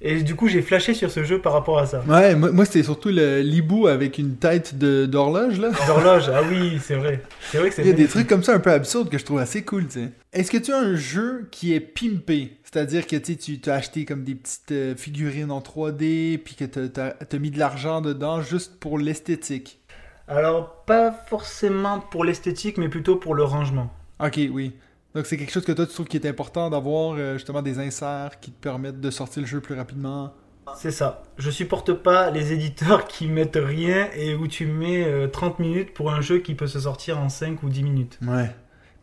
et 0.04 0.22
du 0.22 0.36
coup, 0.36 0.48
j'ai 0.48 0.62
flashé 0.62 0.94
sur 0.94 1.10
ce 1.10 1.24
jeu 1.24 1.40
par 1.40 1.54
rapport 1.54 1.80
à 1.80 1.86
ça. 1.86 2.02
Ouais, 2.08 2.36
moi, 2.36 2.52
moi, 2.52 2.66
c'était 2.66 2.84
surtout 2.84 3.10
l'hibou 3.10 3.88
avec 3.88 4.18
une 4.18 4.36
tête 4.36 4.78
d'horloge, 4.78 5.60
là. 5.60 5.72
D'horloge, 5.88 6.30
ah 6.30 6.42
oui, 6.50 6.78
c'est 6.84 6.96
vrai. 6.96 7.22
C'est 7.52 7.58
vrai 7.58 7.70
que 7.70 7.76
c'est 7.76 7.84
Il 7.84 7.88
y 7.88 7.92
a 7.92 7.94
des 7.94 8.08
trucs 8.08 8.28
comme 8.28 8.44
ça 8.44 8.54
un 8.54 8.60
peu 8.60 8.72
absurdes 8.72 9.10
que 9.10 9.18
je 9.18 9.26
trouve 9.26 9.40
assez 9.40 9.64
cool, 9.64 9.88
tu 9.88 9.94
sais. 10.02 10.10
Est-ce 10.34 10.52
que 10.52 10.58
tu 10.58 10.74
as 10.74 10.78
un 10.78 10.96
jeu 10.96 11.48
qui 11.52 11.74
est 11.74 11.80
pimpé? 11.80 12.58
C'est-à-dire 12.64 13.08
que 13.08 13.16
tu 13.16 13.38
tu 13.38 13.60
t'as 13.60 13.76
acheté 13.76 14.04
comme 14.06 14.24
des 14.24 14.36
petites 14.36 14.72
euh, 14.72 14.96
figurines 14.96 15.52
en 15.52 15.62
3D, 15.62 16.38
puis 16.38 16.56
que 16.56 16.66
t'as- 16.66 16.90
t'as 16.90 17.12
t'as 17.12 17.38
mis 17.40 17.52
de 17.52 17.60
l'argent 17.60 18.02
dedans 18.02 18.42
juste 18.42 18.80
pour 18.80 18.98
l'esthétique? 19.00 19.80
Alors, 20.28 20.84
pas 20.86 21.12
forcément 21.12 22.00
pour 22.00 22.24
l'esthétique, 22.26 22.78
mais 22.78 22.90
plutôt 22.90 23.16
pour 23.18 23.36
le 23.36 23.44
rangement. 23.44 23.92
Ok, 24.20 24.40
oui. 24.52 24.74
Donc 25.16 25.26
c'est 25.28 25.38
quelque 25.38 25.52
chose 25.52 25.66
que 25.66 25.72
toi 25.72 25.86
tu 25.86 25.94
trouves 25.94 26.08
qui 26.08 26.18
est 26.18 26.26
important 26.28 26.70
d'avoir 26.70 27.16
euh, 27.18 27.34
justement 27.34 27.62
des 27.62 27.80
inserts 27.80 28.40
qui 28.42 28.52
te 28.52 28.60
permettent 28.62 29.00
de 29.00 29.12
sortir 29.12 29.42
le 29.42 29.48
jeu 29.48 29.62
plus 29.62 29.76
rapidement? 29.76 30.34
C'est 30.78 30.92
ça. 30.92 31.24
Je 31.38 31.52
supporte 31.52 31.94
pas 31.94 32.32
les 32.32 32.54
éditeurs 32.54 33.06
qui 33.08 33.28
mettent 33.28 33.60
rien 33.62 34.08
et 34.16 34.34
où 34.34 34.48
tu 34.48 34.66
mets 34.66 35.04
euh, 35.06 35.28
30 35.28 35.60
minutes 35.60 35.94
pour 35.94 36.12
un 36.12 36.22
jeu 36.22 36.40
qui 36.40 36.56
peut 36.56 36.68
se 36.68 36.80
sortir 36.80 37.20
en 37.20 37.30
5 37.30 37.62
ou 37.64 37.70
10 37.70 37.84
minutes. 37.84 38.18
Ouais. 38.26 38.50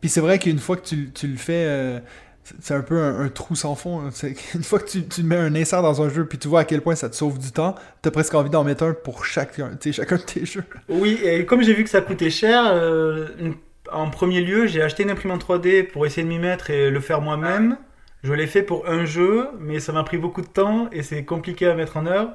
Puis 0.01 0.09
c'est 0.09 0.21
vrai 0.21 0.39
qu'une 0.39 0.57
fois 0.59 0.75
que 0.77 0.85
tu, 0.85 1.11
tu 1.11 1.27
le 1.27 1.37
fais, 1.37 1.65
euh, 1.67 1.99
c'est- 2.59 2.73
un 2.73 2.81
peu 2.81 2.99
un, 2.99 3.19
un 3.21 3.29
trou 3.29 3.55
sans 3.55 3.75
fond. 3.75 4.01
hein. 4.01 4.09
Une 4.55 4.63
fois 4.63 4.79
que 4.79 4.89
tu, 4.89 5.07
tu 5.07 5.21
mets 5.21 5.35
un 5.37 5.53
insert 5.53 5.83
dans 5.83 6.01
un 6.01 6.09
jeu, 6.09 6.25
puis 6.25 6.39
tu 6.39 6.47
vois 6.47 6.61
à 6.61 6.65
quel 6.65 6.81
point 6.81 6.95
ça 6.95 7.07
te 7.09 7.15
sauve 7.15 7.37
du 7.37 7.51
temps, 7.51 7.75
t'as 8.01 8.09
presque 8.11 8.33
envie 8.33 8.49
d'en 8.49 8.63
mettre 8.63 8.83
un 8.83 8.93
pour 8.95 9.23
chacun, 9.25 9.69
de 9.69 9.75
tes 9.75 9.91
jeux. 10.45 10.63
Oui, 10.89 11.19
et 11.23 11.45
comme 11.45 11.61
j'ai 11.61 11.75
vu 11.75 11.83
que 11.83 11.89
ça 11.91 12.01
coûtait 12.01 12.31
cher, 12.31 12.63
euh, 12.65 13.27
une- 13.39 13.55
en 13.93 14.09
premier 14.09 14.41
lieu, 14.41 14.67
j'ai 14.67 14.81
acheté 14.81 15.03
une 15.03 15.09
imprimante 15.11 15.41
3D 15.41 15.83
pour 15.83 16.05
essayer 16.05 16.23
de 16.23 16.27
m'y 16.29 16.39
mettre 16.39 16.69
et 16.69 16.89
le 16.89 16.99
faire 16.99 17.21
moi-même. 17.21 17.77
Je 18.23 18.33
l'ai 18.33 18.47
fait 18.47 18.63
pour 18.63 18.87
un 18.87 19.05
jeu, 19.05 19.49
mais 19.59 19.79
ça 19.79 19.91
m'a 19.93 20.03
pris 20.03 20.17
beaucoup 20.17 20.41
de 20.41 20.47
temps 20.47 20.89
et 20.91 21.01
c'est 21.03 21.25
compliqué 21.25 21.67
à 21.67 21.73
mettre 21.75 21.97
en 21.97 22.05
œuvre. 22.05 22.33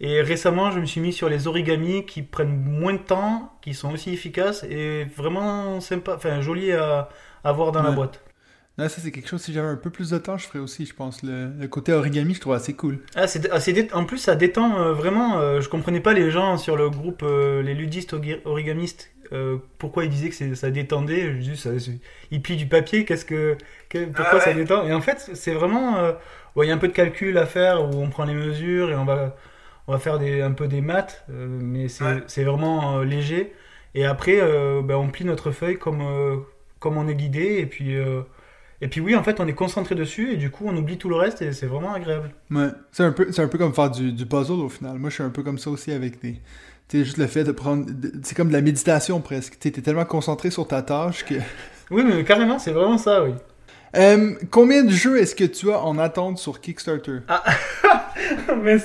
Et 0.00 0.22
récemment, 0.22 0.70
je 0.72 0.80
me 0.80 0.86
suis 0.86 1.00
mis 1.00 1.12
sur 1.12 1.28
les 1.28 1.46
origamis 1.46 2.06
qui 2.06 2.22
prennent 2.22 2.56
moins 2.56 2.94
de 2.94 2.98
temps, 2.98 3.52
qui 3.62 3.74
sont 3.74 3.92
aussi 3.92 4.12
efficaces 4.12 4.64
et 4.64 5.04
vraiment 5.16 5.80
sympa, 5.80 6.14
enfin 6.16 6.40
joli 6.40 6.72
à, 6.72 7.08
à 7.44 7.52
voir 7.52 7.72
dans 7.72 7.82
la 7.82 7.92
boîte. 7.92 8.22
Non, 8.76 8.88
ça 8.88 9.00
c'est 9.00 9.12
quelque 9.12 9.28
chose, 9.28 9.40
si 9.40 9.52
j'avais 9.52 9.68
un 9.68 9.76
peu 9.76 9.90
plus 9.90 10.10
de 10.10 10.18
temps, 10.18 10.36
je 10.36 10.46
ferais 10.46 10.58
aussi, 10.58 10.84
je 10.84 10.94
pense. 10.94 11.22
Le, 11.22 11.52
le 11.60 11.68
côté 11.68 11.92
origami, 11.92 12.34
je 12.34 12.40
trouve 12.40 12.54
assez 12.54 12.74
cool. 12.74 12.98
Ah, 13.14 13.28
c'est, 13.28 13.48
ah, 13.52 13.96
en 13.96 14.04
plus, 14.04 14.18
ça 14.18 14.34
détend 14.34 14.80
euh, 14.80 14.92
vraiment. 14.92 15.38
euh, 15.38 15.60
je 15.60 15.68
comprenais 15.68 16.00
pas 16.00 16.12
les 16.12 16.32
gens 16.32 16.58
sur 16.58 16.76
le 16.76 16.90
groupe, 16.90 17.22
euh, 17.22 17.62
les 17.62 17.74
ludistes 17.74 18.14
ori- 18.14 18.40
origamistes, 18.44 19.12
euh, 19.32 19.58
pourquoi 19.78 20.04
ils 20.04 20.10
disaient 20.10 20.30
que 20.30 20.54
ça 20.54 20.70
détendait. 20.70 21.32
Je 21.34 21.38
dis, 21.38 21.56
ça, 21.56 21.78
c'est- 21.78 21.98
ils 22.30 22.42
plient 22.42 22.56
du 22.56 22.66
papier, 22.66 23.04
qu'est-ce 23.04 23.24
que, 23.24 23.56
que- 23.88 24.04
pourquoi 24.06 24.38
Ah 24.38 24.40
ça 24.40 24.54
détend? 24.54 24.86
Et 24.86 24.92
en 24.92 25.00
fait, 25.00 25.30
c'est 25.34 25.54
vraiment. 25.54 25.96
euh, 25.98 26.12
ouais, 26.56 26.66
Il 26.66 26.68
y 26.68 26.72
a 26.72 26.74
un 26.74 26.78
peu 26.78 26.88
de 26.88 26.92
calcul 26.92 27.36
à 27.38 27.46
faire 27.46 27.82
où 27.84 27.94
on 28.02 28.08
prend 28.10 28.24
les 28.24 28.34
mesures 28.34 28.90
et 28.90 28.94
on 28.96 29.04
va, 29.04 29.36
on 29.86 29.92
va 29.92 29.98
faire 29.98 30.18
des, 30.18 30.40
un 30.42 30.52
peu 30.52 30.68
des 30.68 30.80
maths, 30.80 31.24
euh, 31.30 31.46
mais 31.48 31.88
c'est, 31.88 32.04
Ouais. 32.04 32.22
c'est 32.26 32.44
vraiment 32.44 32.98
euh, 33.00 33.04
léger. 33.04 33.52
Et 33.94 34.04
après, 34.06 34.38
euh, 34.40 34.82
ben, 34.82 34.96
on 34.96 35.08
plie 35.10 35.24
notre 35.24 35.50
feuille 35.52 35.78
comme, 35.78 36.00
euh, 36.02 36.36
comme 36.80 36.96
on 36.96 37.06
est 37.08 37.14
guidé. 37.14 37.58
Et 37.58 37.66
puis, 37.66 37.96
euh, 37.96 38.22
et 38.80 38.88
puis, 38.88 39.00
oui, 39.00 39.16
en 39.16 39.22
fait, 39.24 39.40
on 39.40 39.46
est 39.48 39.54
concentré 39.54 39.94
dessus 39.94 40.32
et 40.32 40.36
du 40.36 40.50
coup, 40.50 40.64
on 40.66 40.76
oublie 40.76 40.98
tout 40.98 41.08
le 41.08 41.16
reste 41.16 41.42
et 41.42 41.52
c'est 41.52 41.66
vraiment 41.66 41.94
agréable. 41.94 42.32
Ouais. 42.50 42.68
C'est 42.92 43.02
un 43.04 43.12
peu, 43.12 43.32
c'est 43.32 43.42
un 43.42 43.48
peu 43.48 43.58
comme 43.58 43.74
faire 43.74 43.90
du, 43.90 44.12
du 44.12 44.26
puzzle 44.26 44.52
au 44.60 44.68
final. 44.68 44.98
Moi, 44.98 45.10
je 45.10 45.14
suis 45.14 45.22
un 45.24 45.30
peu 45.30 45.42
comme 45.42 45.58
ça 45.58 45.70
aussi 45.70 45.92
avec 45.92 46.20
des. 46.20 46.40
Sais, 46.88 47.04
juste 47.04 47.16
le 47.16 47.26
fait 47.26 47.44
de 47.44 47.52
prendre. 47.52 47.86
C'est 48.22 48.36
comme 48.36 48.48
de 48.48 48.52
la 48.52 48.60
méditation 48.60 49.20
presque. 49.20 49.58
Tu 49.58 49.72
t'es 49.72 49.80
tellement 49.80 50.04
concentré 50.04 50.50
sur 50.50 50.66
ta 50.66 50.82
tâche 50.82 51.24
que. 51.24 51.34
Oui, 51.90 52.02
mais 52.02 52.24
carrément, 52.24 52.58
c'est 52.58 52.72
vraiment 52.72 52.96
ça, 52.96 53.22
oui. 53.22 53.32
Euh, 53.96 54.34
combien 54.50 54.84
de 54.84 54.90
jeux 54.90 55.20
est-ce 55.20 55.34
que 55.34 55.44
tu 55.44 55.70
as 55.70 55.80
en 55.80 55.98
attente 55.98 56.38
sur 56.38 56.60
Kickstarter? 56.60 57.18
Mais, 58.62 58.78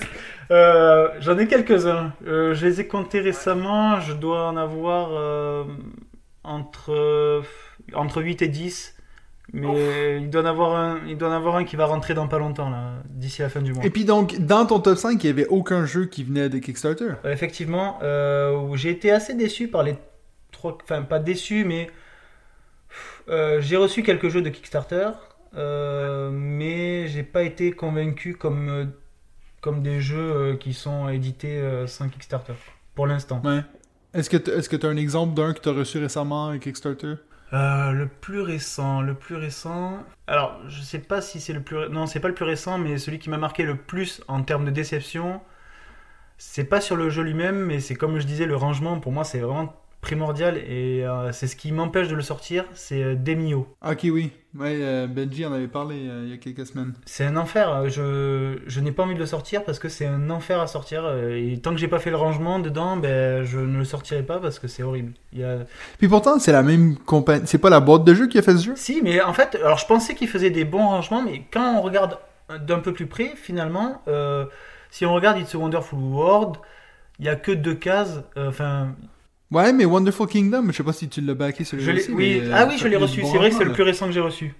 euh, 0.51 1.07
J'en 1.19 1.38
ai 1.38 1.47
quelques-uns. 1.47 2.13
Euh, 2.27 2.53
je 2.53 2.67
les 2.67 2.81
ai 2.81 2.88
comptés 2.88 3.21
récemment. 3.21 4.01
Je 4.01 4.13
dois 4.13 4.49
en 4.49 4.57
avoir 4.57 5.65
entre, 6.43 7.41
entre 7.93 8.21
8 8.21 8.41
et 8.41 8.47
10. 8.49 8.95
Mais 9.53 10.19
il 10.21 10.29
doit, 10.29 10.43
en 10.43 10.45
avoir 10.45 10.75
un, 10.75 10.99
il 11.07 11.17
doit 11.17 11.29
en 11.29 11.33
avoir 11.33 11.55
un 11.55 11.63
qui 11.63 11.75
va 11.75 11.85
rentrer 11.85 12.13
dans 12.13 12.27
pas 12.27 12.38
longtemps, 12.39 12.69
là, 12.69 12.93
d'ici 13.09 13.41
la 13.41 13.49
fin 13.49 13.62
du 13.62 13.73
mois. 13.73 13.83
Et 13.85 13.89
puis 13.89 14.05
donc, 14.05 14.38
dans 14.39 14.65
ton 14.65 14.79
top 14.79 14.97
5, 14.97 15.23
il 15.23 15.27
n'y 15.27 15.31
avait 15.31 15.47
aucun 15.47 15.85
jeu 15.85 16.05
qui 16.05 16.23
venait 16.23 16.49
de 16.49 16.57
Kickstarter. 16.59 17.13
Euh, 17.25 17.31
Effectivement, 17.33 17.97
euh, 18.03 18.75
j'ai 18.75 18.91
été 18.91 19.12
assez 19.12 19.33
déçu 19.33 19.67
par 19.67 19.83
les 19.83 19.95
trois. 20.51 20.77
Enfin, 20.83 21.01
pas 21.01 21.19
déçu, 21.19 21.65
mais. 21.65 21.89
euh, 23.29 23.59
j'ai 23.62 23.77
reçu 23.77 24.03
quelques 24.03 24.29
jeux 24.29 24.41
de 24.41 24.49
Kickstarter, 24.49 25.09
mais 26.31 27.07
j'ai 27.07 27.23
pas 27.23 27.43
été 27.43 27.71
convaincu 27.71 28.35
comme, 28.35 28.91
comme 29.62 29.81
des 29.81 29.99
jeux 29.99 30.57
qui 30.59 30.73
sont 30.73 31.09
édités 31.09 31.62
sans 31.88 32.07
Kickstarter, 32.09 32.53
pour 32.95 33.07
l'instant. 33.07 33.41
Ouais. 33.43 33.62
Est-ce 34.13 34.29
que 34.69 34.75
tu 34.75 34.85
as 34.85 34.89
un 34.89 34.97
exemple 34.97 35.33
d'un 35.35 35.53
que 35.53 35.59
tu 35.59 35.69
as 35.69 35.73
reçu 35.73 35.99
récemment 35.99 36.47
avec 36.47 36.63
Kickstarter? 36.63 37.15
Euh, 37.53 37.91
le 37.91 38.07
plus 38.07 38.41
récent, 38.41 39.01
le 39.01 39.15
plus 39.15 39.35
récent. 39.35 40.03
Alors, 40.27 40.59
je 40.67 40.81
sais 40.81 40.99
pas 40.99 41.21
si 41.21 41.41
c'est 41.41 41.53
le 41.53 41.62
plus. 41.62 41.89
Non, 41.89 42.05
c'est 42.05 42.19
pas 42.19 42.27
le 42.27 42.35
plus 42.35 42.45
récent, 42.45 42.77
mais 42.77 42.97
celui 42.99 43.17
qui 43.19 43.29
m'a 43.29 43.38
marqué 43.38 43.63
le 43.63 43.75
plus 43.75 44.21
en 44.27 44.43
termes 44.43 44.65
de 44.65 44.71
déception. 44.71 45.41
C'est 46.38 46.65
pas 46.65 46.81
sur 46.81 46.95
le 46.95 47.09
jeu 47.09 47.23
lui-même, 47.23 47.65
mais 47.65 47.79
c'est 47.81 47.95
comme 47.95 48.19
je 48.19 48.25
disais, 48.25 48.45
le 48.45 48.55
rangement 48.55 48.99
pour 48.99 49.12
moi 49.12 49.23
c'est 49.23 49.39
vraiment 49.39 49.75
primordial 50.01 50.57
et 50.57 51.03
euh, 51.05 51.31
c'est 51.31 51.47
ce 51.47 51.55
qui 51.55 51.71
m'empêche 51.71 52.07
de 52.07 52.15
le 52.15 52.21
sortir. 52.21 52.65
C'est 52.73 53.03
euh, 53.03 53.15
Demio. 53.15 53.67
Ok, 53.85 54.01
oui. 54.05 54.31
Ouais, 54.57 54.77
euh, 54.81 55.07
Benji 55.07 55.45
en 55.45 55.53
avait 55.53 55.67
parlé 55.67 56.07
euh, 56.07 56.23
il 56.25 56.31
y 56.31 56.33
a 56.33 56.38
quelques 56.38 56.65
semaines. 56.65 56.93
C'est 57.05 57.25
un 57.25 57.35
enfer. 57.38 57.89
Je, 57.89 58.57
je 58.65 58.79
n'ai 58.79 58.91
pas 58.91 59.03
envie 59.03 59.13
de 59.13 59.19
le 59.19 59.25
sortir 59.25 59.63
parce 59.63 59.77
que 59.77 59.89
c'est 59.89 60.05
un 60.05 60.29
enfer 60.29 60.59
à 60.59 60.67
sortir. 60.67 61.03
Et 61.31 61.59
tant 61.62 61.71
que 61.71 61.77
j'ai 61.77 61.88
pas 61.88 61.99
fait 61.99 62.09
le 62.09 62.15
rangement 62.15 62.59
dedans, 62.59 62.97
ben, 62.97 63.43
je 63.43 63.59
ne 63.59 63.77
le 63.77 63.83
sortirai 63.83 64.23
pas 64.23 64.39
parce 64.39 64.57
que 64.57 64.67
c'est 64.67 64.81
horrible. 64.81 65.12
Il 65.33 65.39
y 65.39 65.43
a, 65.43 65.59
Puis 65.97 66.07
pourtant, 66.07 66.39
c'est 66.39 66.53
la 66.53 66.63
même 66.63 66.97
compagnie. 66.97 67.43
C'est 67.45 67.59
pas 67.59 67.69
la 67.69 67.79
boîte 67.79 68.05
de 68.05 68.13
jeu 68.13 68.27
qui 68.27 68.39
a 68.39 68.41
fait 68.41 68.57
ce 68.57 68.63
jeu? 68.63 68.73
Si, 68.75 69.01
mais 69.03 69.21
en 69.21 69.33
fait, 69.33 69.55
alors 69.55 69.77
je 69.77 69.85
pensais 69.85 70.15
qu'il 70.15 70.29
faisait 70.29 70.49
des 70.49 70.65
bons 70.65 70.88
rangements, 70.88 71.21
mais 71.21 71.43
quand 71.51 71.75
on 71.77 71.81
regarde 71.81 72.17
d'un 72.65 72.79
peu 72.79 72.93
plus 72.93 73.05
près, 73.05 73.33
finalement, 73.35 74.01
si 74.89 75.05
on 75.05 75.13
regarde 75.13 75.38
It's 75.39 75.53
a 75.53 75.57
Wonderful 75.57 75.99
World, 75.99 76.55
il 77.19 77.25
y 77.25 77.29
a 77.29 77.35
que 77.35 77.51
deux 77.51 77.75
cases. 77.75 78.21
Enfin, 78.35 78.95
Ouais, 79.51 79.73
mais 79.73 79.85
Wonderful 79.85 80.27
Kingdom, 80.27 80.65
je 80.67 80.73
sais 80.73 80.83
pas 80.83 80.93
si 80.93 81.09
tu 81.09 81.21
l'as 81.21 81.33
backé 81.33 81.63
l'ai- 81.91 82.09
oui. 82.12 82.41
ah 82.53 82.67
oui, 82.69 82.77
je 82.77 82.88
l'ai 82.88 82.97
reçu. 82.97 83.23
C'est 83.25 83.38
vrai 83.38 83.49
que 83.49 83.55
c'est 83.57 83.63
le 83.65 83.73
plus 83.73 83.83
récent 83.83 84.05
que 84.05 84.12
j'ai 84.12 84.19
reçu. 84.19 84.53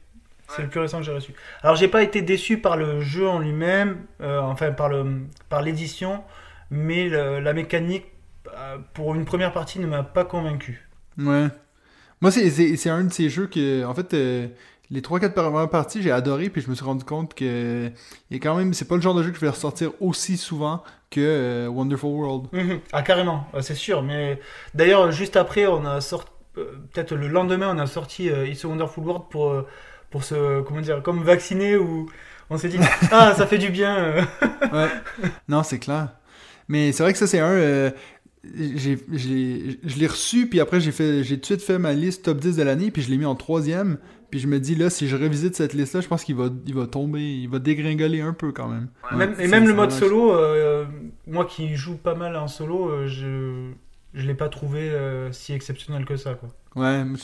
C'est 0.56 0.64
le 0.64 0.68
plus 0.70 0.80
récent 0.80 0.98
que 0.98 1.04
j'ai 1.06 1.12
reçu. 1.12 1.34
Alors 1.62 1.76
j'ai 1.76 1.88
pas 1.88 2.02
été 2.02 2.24
déçu 2.24 2.58
par 2.58 2.76
le 2.76 3.02
jeu 3.02 3.28
en 3.30 3.38
lui-même, 3.38 3.98
euh, 4.22 4.40
enfin 4.40 4.72
par 4.72 4.90
le 4.90 5.06
par 5.48 5.62
l'édition, 5.62 6.24
mais 6.72 7.08
le- 7.08 7.40
la 7.40 7.54
mécanique 7.54 8.06
euh, 8.58 8.78
pour 8.96 9.14
une 9.14 9.26
première 9.26 9.52
partie 9.54 9.80
ne 9.80 9.86
m'a 9.86 10.02
pas 10.02 10.26
convaincu. 10.26 10.88
Ouais. 11.20 11.48
Moi, 12.22 12.32
c'est- 12.32 12.50
un 12.90 13.04
de 13.04 13.14
ces 13.14 13.30
jeux 13.30 13.46
que, 13.46 13.86
en 13.86 13.94
fait, 13.94 14.14
euh, 14.16 14.48
les 14.90 15.02
3-4 15.04 15.36
premières 15.36 15.70
parties, 15.70 16.02
j'ai 16.02 16.10
adoré, 16.10 16.50
puis 16.50 16.62
je 16.64 16.70
me 16.70 16.74
suis 16.74 16.84
rendu 16.84 17.04
compte 17.06 17.36
que 17.36 17.92
il 18.32 18.38
a 18.38 18.40
quand 18.40 18.56
même, 18.58 18.74
c'est 18.74 18.88
pas 18.88 18.96
le 18.96 19.02
genre 19.02 19.14
de 19.14 19.22
jeu 19.22 19.30
que 19.30 19.36
je 19.36 19.42
vais 19.42 19.50
ressortir 19.50 19.92
aussi 20.02 20.36
souvent 20.36 20.84
que 21.10 21.20
euh, 21.22 21.68
Wonderful 21.68 22.10
World. 22.12 22.48
Mhm. 22.52 22.80
Ah 22.94 23.02
carrément, 23.02 23.48
euh, 23.54 23.62
c'est 23.62 23.76
sûr. 23.76 24.04
Mais 24.04 24.40
d'ailleurs 24.74 25.12
juste 25.12 25.36
après, 25.38 25.66
on 25.68 25.86
a 25.86 26.02
sorti, 26.02 26.30
euh, 26.58 26.74
peut-être 26.94 27.16
le 27.16 27.28
lendemain, 27.28 27.76
on 27.76 27.80
a 27.80 27.88
sorti 27.88 28.30
euh, 28.30 28.48
It's 28.48 28.64
a 28.66 28.68
Wonderful 28.68 29.04
World 29.04 29.24
pour 29.30 29.64
pour 30.12 30.24
se 30.24 30.62
comment 30.62 30.82
dire, 30.82 31.02
comme 31.04 31.24
vacciner 31.24 31.78
ou 31.78 32.08
on 32.50 32.58
s'est 32.58 32.70
dit 32.70 32.78
ah 33.12 33.34
ça 33.36 33.46
fait 33.48 33.58
du 33.60 33.70
bien. 33.70 34.16
Ouais. 34.74 34.88
non, 35.48 35.64
c'est 35.64 35.80
clair. 35.80 36.10
Mais 36.68 36.92
c'est 36.92 37.04
vrai 37.04 37.14
que 37.14 37.20
ça, 37.20 37.28
c'est 37.28 37.40
un. 37.40 37.50
euh, 37.50 37.92
j'ai, 38.56 38.98
j'ai- 39.12 39.80
je 39.84 39.98
l'ai 40.00 40.08
reçu, 40.08 40.48
puis 40.48 40.60
après, 40.60 40.80
j'ai 40.80 40.92
fait 40.92 41.24
j'ai 41.24 41.36
tout 41.36 41.42
de 41.42 41.46
suite 41.46 41.62
fait 41.62 41.78
ma 41.80 41.94
liste 41.94 42.24
top 42.26 42.38
10 42.40 42.56
de 42.56 42.64
l'année, 42.64 42.90
puis 42.92 43.02
je 43.02 43.10
l'ai 43.10 43.18
mis 43.18 43.26
en 43.26 43.36
troisième. 43.36 43.98
Puis 44.30 44.40
je 44.40 44.48
me 44.48 44.60
dis, 44.60 44.76
là, 44.76 44.90
si 44.90 45.08
je 45.08 45.16
revisite 45.16 45.56
cette 45.56 45.74
liste-là, 45.74 46.02
je 46.02 46.08
pense 46.08 46.24
qu'il 46.24 46.36
va, 46.36 46.50
il 46.68 46.76
va 46.76 46.86
tomber, 46.88 47.22
il 47.22 47.50
va 47.50 47.60
dégringoler 47.60 48.22
un 48.22 48.34
peu 48.34 48.52
quand 48.52 48.68
même. 48.68 48.90
Ouais. 49.12 49.18
Même- 49.18 49.34
c'est- 49.36 49.46
et 49.46 49.48
même 49.48 49.68
le 49.68 49.74
mode 49.74 49.92
solo, 49.92 50.34
euh, 50.34 50.86
moi 51.28 51.46
qui 51.46 51.76
joue 51.76 51.98
pas 51.98 52.16
mal 52.16 52.36
en 52.36 52.48
solo, 52.48 52.90
euh, 52.90 53.08
je 53.08 53.72
je 54.16 54.26
l'ai 54.26 54.34
pas 54.34 54.50
trouvé 54.50 54.90
euh, 54.90 55.32
si 55.32 55.54
exceptionnel 55.54 56.04
que 56.06 56.16
ça 56.16 56.34
quoi. 56.34 56.50
Ouais, 56.76 57.04
moi, 57.04 57.18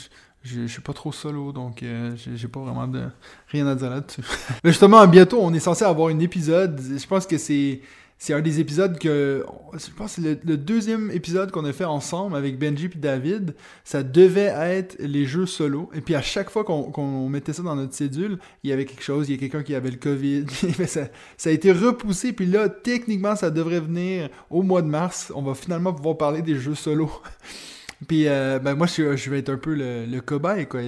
je, 0.44 0.62
je, 0.62 0.66
suis 0.66 0.82
pas 0.82 0.92
trop 0.92 1.10
solo, 1.12 1.52
donc 1.52 1.82
euh, 1.82 2.12
j'ai, 2.16 2.36
j'ai 2.36 2.48
pas 2.48 2.60
vraiment 2.60 2.86
de 2.86 3.02
rien 3.48 3.66
à 3.66 3.74
dire 3.74 3.90
là-dessus. 3.90 4.22
Mais 4.64 4.70
justement, 4.70 5.04
bientôt, 5.06 5.38
on 5.42 5.52
est 5.52 5.60
censé 5.60 5.84
avoir 5.84 6.08
un 6.08 6.18
épisode. 6.20 6.80
Je 6.80 7.06
pense 7.06 7.26
que 7.26 7.38
c'est 7.38 7.80
c'est 8.18 8.32
un 8.32 8.40
des 8.40 8.60
épisodes 8.60 8.98
que 8.98 9.44
je 9.74 9.90
pense 9.90 10.16
que 10.16 10.22
c'est 10.22 10.44
le, 10.44 10.56
deuxième 10.56 11.10
épisode 11.10 11.50
qu'on 11.50 11.66
a 11.66 11.72
fait 11.72 11.84
ensemble 11.84 12.34
avec 12.34 12.58
Benji 12.58 12.86
et 12.86 12.98
David. 12.98 13.54
Ça 13.84 14.02
devait 14.02 14.52
être 14.56 14.96
les 14.98 15.26
jeux 15.26 15.44
solo. 15.44 15.90
Et 15.94 16.00
puis 16.00 16.14
à 16.14 16.22
chaque 16.22 16.48
fois 16.48 16.64
qu'on 16.64 17.28
mettait 17.28 17.52
ça 17.52 17.62
dans 17.62 17.76
notre 17.76 17.94
cédule, 17.94 18.38
il 18.62 18.70
y 18.70 18.72
avait 18.72 18.86
quelque 18.86 19.02
chose. 19.02 19.28
Il 19.28 19.32
y 19.32 19.34
a 19.36 19.38
quelqu'un 19.38 19.62
qui 19.62 19.74
avait 19.74 19.90
le 19.90 19.98
Covid. 19.98 20.46
Ça, 20.86 21.08
ça 21.36 21.50
a 21.50 21.52
été 21.52 21.72
repoussé. 21.72 22.32
Puis 22.32 22.46
là, 22.46 22.68
techniquement, 22.68 23.34
ça 23.36 23.50
devrait 23.50 23.80
venir 23.80 24.30
au 24.50 24.62
mois 24.62 24.82
de 24.82 24.88
mars. 24.88 25.32
On 25.34 25.42
va 25.42 25.54
finalement 25.54 25.92
pouvoir 25.92 26.16
parler 26.16 26.42
des 26.42 26.54
jeux 26.54 26.74
solo. 26.74 27.10
Puis, 28.06 28.28
euh, 28.28 28.58
ben 28.58 28.74
moi, 28.74 28.86
je, 28.86 29.16
je 29.16 29.30
vais 29.30 29.38
être 29.38 29.48
un 29.48 29.56
peu 29.56 29.74
le, 29.74 30.04
le 30.04 30.20
cobaye, 30.20 30.66
quoi. 30.66 30.80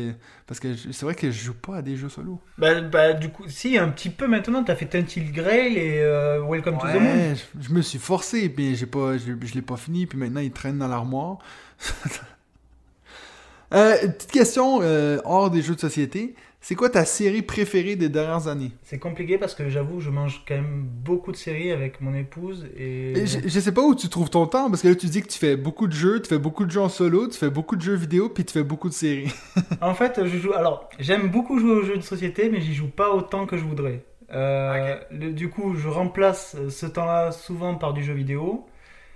Parce 0.46 0.60
que 0.60 0.74
c'est 0.76 1.02
vrai 1.02 1.14
que 1.14 1.30
je 1.30 1.44
joue 1.44 1.54
pas 1.54 1.76
à 1.76 1.82
des 1.82 1.96
jeux 1.96 2.08
solo. 2.08 2.38
Bah, 2.58 2.80
bah, 2.82 3.14
du 3.14 3.30
coup, 3.30 3.44
si 3.48 3.78
un 3.78 3.88
petit 3.88 4.10
peu 4.10 4.26
maintenant, 4.26 4.62
t'as 4.62 4.74
fait 4.74 4.86
Tentil 4.86 5.32
Grail 5.32 5.76
et 5.76 6.00
euh, 6.02 6.42
Welcome 6.46 6.78
to 6.78 6.86
the 6.86 6.94
Moon. 6.94 7.02
Ouais, 7.02 7.34
je, 7.34 7.68
je 7.68 7.72
me 7.72 7.80
suis 7.80 7.98
forcé, 7.98 8.48
puis 8.50 8.76
j'ai 8.76 8.86
pas, 8.86 9.16
je, 9.16 9.32
je 9.40 9.54
l'ai 9.54 9.62
pas 9.62 9.76
fini, 9.76 10.06
puis 10.06 10.18
maintenant 10.18 10.40
il 10.40 10.50
traîne 10.50 10.78
dans 10.78 10.88
l'armoire. 10.88 11.38
euh, 13.74 14.08
petite 14.08 14.30
question 14.30 14.80
euh, 14.82 15.18
hors 15.24 15.50
des 15.50 15.62
jeux 15.62 15.74
de 15.74 15.80
société. 15.80 16.34
C'est 16.60 16.74
quoi 16.74 16.90
ta 16.90 17.04
série 17.04 17.42
préférée 17.42 17.94
des 17.96 18.08
dernières 18.08 18.48
années? 18.48 18.72
C'est 18.82 18.98
compliqué 18.98 19.38
parce 19.38 19.54
que 19.54 19.68
j'avoue, 19.70 20.00
je 20.00 20.10
mange 20.10 20.42
quand 20.46 20.56
même 20.56 20.82
beaucoup 20.86 21.30
de 21.32 21.36
séries 21.36 21.70
avec 21.70 22.00
mon 22.00 22.12
épouse 22.14 22.66
et. 22.76 23.12
Et 23.12 23.26
Je, 23.26 23.38
je 23.48 23.60
sais 23.60 23.72
pas 23.72 23.80
où 23.82 23.94
tu 23.94 24.08
trouves 24.08 24.28
ton 24.28 24.46
temps, 24.46 24.68
parce 24.68 24.82
que 24.82 24.88
là 24.88 24.94
tu 24.96 25.06
dis 25.06 25.22
que 25.22 25.28
tu 25.28 25.38
fais 25.38 25.56
beaucoup 25.56 25.86
de 25.86 25.92
jeux, 25.92 26.20
tu 26.20 26.28
fais 26.28 26.38
beaucoup 26.38 26.66
de 26.66 26.70
jeux 26.70 26.80
en 26.80 26.88
solo, 26.88 27.28
tu 27.28 27.38
fais 27.38 27.48
beaucoup 27.48 27.76
de 27.76 27.80
jeux 27.82 27.94
vidéo, 27.94 28.28
puis 28.28 28.44
tu 28.44 28.52
fais 28.52 28.64
beaucoup 28.64 28.88
de 28.88 28.94
séries. 28.94 29.32
En 29.80 29.94
fait, 29.94 30.20
je 30.26 30.36
joue. 30.38 30.52
Alors, 30.52 30.88
j'aime 30.98 31.28
beaucoup 31.30 31.58
jouer 31.60 31.70
aux 31.72 31.82
jeux 31.84 31.96
de 31.96 32.02
société, 32.02 32.48
mais 32.50 32.60
j'y 32.60 32.74
joue 32.74 32.88
pas 32.90 33.10
autant 33.14 33.46
que 33.46 33.56
je 33.56 33.64
voudrais. 33.64 34.02
Euh, 34.32 34.96
le- 35.10 35.32
du 35.32 35.48
coup, 35.48 35.74
je 35.76 35.88
remplace 35.88 36.56
ce 36.68 36.86
temps-là 36.86 37.30
souvent 37.32 37.76
par 37.76 37.94
du 37.94 38.02
jeu 38.02 38.12
vidéo. 38.12 38.66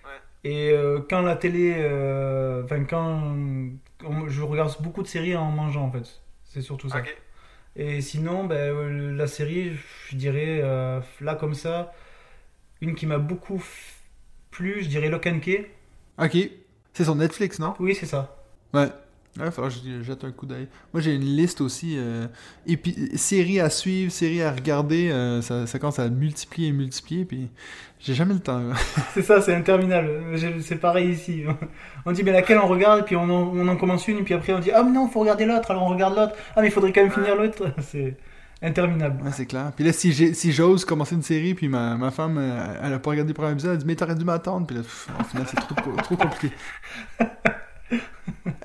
Ouais. 0.05 0.51
Et 0.51 0.71
euh, 0.71 1.01
quand 1.11 1.21
la 1.23 1.37
télé, 1.37 1.75
euh, 1.77 2.63
enfin 2.65 2.85
quand 2.85 3.35
on- 4.05 4.29
je 4.29 4.43
regarde 4.43 4.75
beaucoup 4.81 5.03
de 5.03 5.09
séries 5.09 5.37
en 5.37 5.51
mangeant 5.51 5.83
en 5.85 5.91
fait, 5.91 6.23
c'est 6.45 6.63
surtout 6.63 6.89
ça. 6.89 6.99
Ok. 6.99 7.15
Et 7.77 8.01
sinon, 8.01 8.45
ben, 8.45 8.57
euh, 8.57 9.17
la 9.17 9.27
série, 9.27 9.73
je 10.09 10.17
dirais 10.17 10.61
euh, 10.63 11.01
là 11.21 11.35
comme 11.35 11.55
ça, 11.55 11.93
une 12.81 12.95
qui 12.95 13.07
m'a 13.07 13.19
beaucoup 13.19 13.63
plu, 14.51 14.83
je 14.83 14.89
dirais 14.89 15.09
Lock 15.09 15.27
and 15.27 15.41
Key. 15.41 15.71
ok. 16.19 16.37
C'est 16.95 17.05
sur 17.05 17.15
Netflix, 17.15 17.59
non? 17.59 17.75
Oui, 17.79 17.95
c'est 17.95 18.07
ça. 18.07 18.37
Ouais. 18.75 18.89
Ouais, 19.39 19.45
il 19.45 19.47
va 19.47 19.51
falloir 19.51 19.73
que 19.73 19.79
je 19.81 20.03
jette 20.03 20.25
un 20.25 20.31
coup 20.31 20.45
d'œil. 20.45 20.69
Moi, 20.93 21.01
j'ai 21.01 21.15
une 21.15 21.23
liste 21.25 21.63
aussi. 21.63 21.97
Euh, 21.97 22.27
séries 23.15 23.61
à 23.61 23.71
suivre, 23.71 24.13
séries 24.13 24.43
à 24.43 24.53
regarder. 24.53 25.11
euh, 25.11 25.41
ça, 25.41 25.67
ça 25.67 25.79
commence 25.79 25.99
à 25.99 26.09
multiplier 26.11 26.69
et 26.69 26.73
multiplier. 26.73 27.25
Puis 27.25 27.49
j'ai 27.99 28.13
jamais 28.13 28.35
le 28.35 28.41
temps. 28.41 28.61
C'est 29.15 29.23
ça, 29.23 29.41
c'est 29.41 29.55
interminable. 29.55 30.11
C'est 30.61 30.77
pareil 30.77 31.11
ici. 31.13 31.45
On 32.05 32.13
dit, 32.13 32.23
mais 32.25 32.33
laquelle 32.33 32.59
on 32.59 32.67
regarde, 32.67 33.07
puis 33.07 33.17
on 33.17 33.23
en, 33.23 33.57
on 33.57 33.69
en 33.69 33.77
commence 33.77 34.07
une, 34.09 34.23
puis 34.25 34.35
après 34.35 34.53
on 34.53 34.59
dit, 34.59 34.71
ah 34.71 34.83
mais 34.83 34.91
non, 34.91 35.09
faut 35.09 35.21
regarder 35.21 35.47
l'autre, 35.47 35.71
alors 35.71 35.85
on 35.85 35.89
regarde 35.89 36.15
l'autre. 36.17 36.35
Ah 36.55 36.61
mais 36.61 36.69
il 36.69 36.71
faudrait 36.73 36.93
quand 36.93 37.03
même 37.03 37.11
finir 37.13 37.35
l'autre. 37.35 37.73
C'est 37.81 38.17
interminable. 38.61 39.25
Ouais, 39.25 39.31
c'est 39.33 39.47
clair. 39.47 39.73
Puis 39.75 39.85
là, 39.85 39.93
si 39.93 40.13
j'ai- 40.13 40.35
si 40.35 40.53
j'ose 40.53 40.85
commencer 40.85 41.15
une 41.15 41.23
série, 41.23 41.55
puis 41.55 41.69
ma, 41.69 41.97
ma 41.97 42.11
femme, 42.11 42.39
elle 42.83 42.93
a 42.93 42.99
pas 42.99 43.11
regardé 43.11 43.31
le 43.31 43.35
premier 43.35 43.53
épisode, 43.53 43.73
elle 43.73 43.79
dit, 43.79 43.87
mais 43.87 43.97
t'aurais 43.97 44.15
dû 44.15 44.25
m'attendre. 44.25 44.67
Puis 44.67 44.77
là, 44.77 44.83
pff, 44.83 45.09
au 45.19 45.25
final, 45.25 45.47
c'est 45.49 45.57
trop, 45.57 45.93
trop 46.03 46.17
compliqué. 46.17 46.55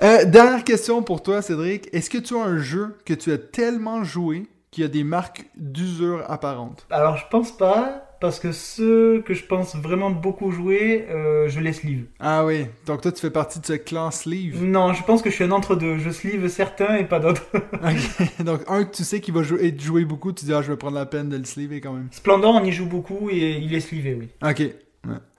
Euh, 0.02 0.24
dernière 0.24 0.62
question 0.62 1.02
pour 1.02 1.22
toi, 1.22 1.42
Cédric. 1.42 1.88
Est-ce 1.92 2.08
que 2.08 2.18
tu 2.18 2.36
as 2.36 2.42
un 2.42 2.58
jeu 2.58 2.96
que 3.04 3.14
tu 3.14 3.32
as 3.32 3.38
tellement 3.38 4.04
joué 4.04 4.46
qu'il 4.70 4.82
y 4.82 4.84
a 4.84 4.88
des 4.88 5.02
marques 5.02 5.46
d'usure 5.56 6.24
apparentes? 6.28 6.86
Alors 6.90 7.16
je 7.16 7.24
pense 7.30 7.50
pas, 7.50 8.08
parce 8.20 8.38
que 8.38 8.52
ceux 8.52 9.22
que 9.22 9.34
je 9.34 9.44
pense 9.44 9.74
vraiment 9.74 10.10
beaucoup 10.10 10.52
jouer, 10.52 11.06
euh, 11.10 11.48
je 11.48 11.58
les 11.58 11.72
sleeve. 11.72 12.04
Ah 12.20 12.44
oui. 12.44 12.66
Donc 12.86 13.00
toi, 13.00 13.10
tu 13.10 13.20
fais 13.20 13.30
partie 13.30 13.58
de 13.58 13.66
ce 13.66 13.72
clan 13.72 14.12
Sleeve. 14.12 14.62
Non, 14.62 14.92
je 14.92 15.02
pense 15.02 15.20
que 15.20 15.30
je 15.30 15.34
suis 15.34 15.44
un 15.44 15.50
entre-deux. 15.50 15.98
Je 15.98 16.10
sleeve 16.10 16.46
certains 16.48 16.96
et 16.96 17.04
pas 17.04 17.18
d'autres. 17.20 17.46
Ok. 17.54 18.44
Donc, 18.44 18.60
un 18.68 18.84
que 18.84 18.94
tu 18.94 19.04
sais 19.04 19.20
qui 19.20 19.30
va 19.30 19.42
jouer, 19.42 19.68
être 19.68 19.80
joué 19.80 20.04
beaucoup, 20.04 20.32
tu 20.32 20.44
dis, 20.44 20.52
ah, 20.52 20.62
je 20.62 20.70
vais 20.70 20.76
prendre 20.76 20.96
la 20.96 21.06
peine 21.06 21.28
de 21.28 21.36
le 21.36 21.44
sleever 21.44 21.80
quand 21.80 21.92
même. 21.92 22.08
Splendor, 22.10 22.54
on 22.54 22.64
y 22.64 22.72
joue 22.72 22.86
beaucoup 22.86 23.30
et 23.30 23.58
il 23.62 23.74
est 23.74 23.80
sleevé, 23.80 24.16
oui. 24.18 24.28
Ok. 24.42 24.62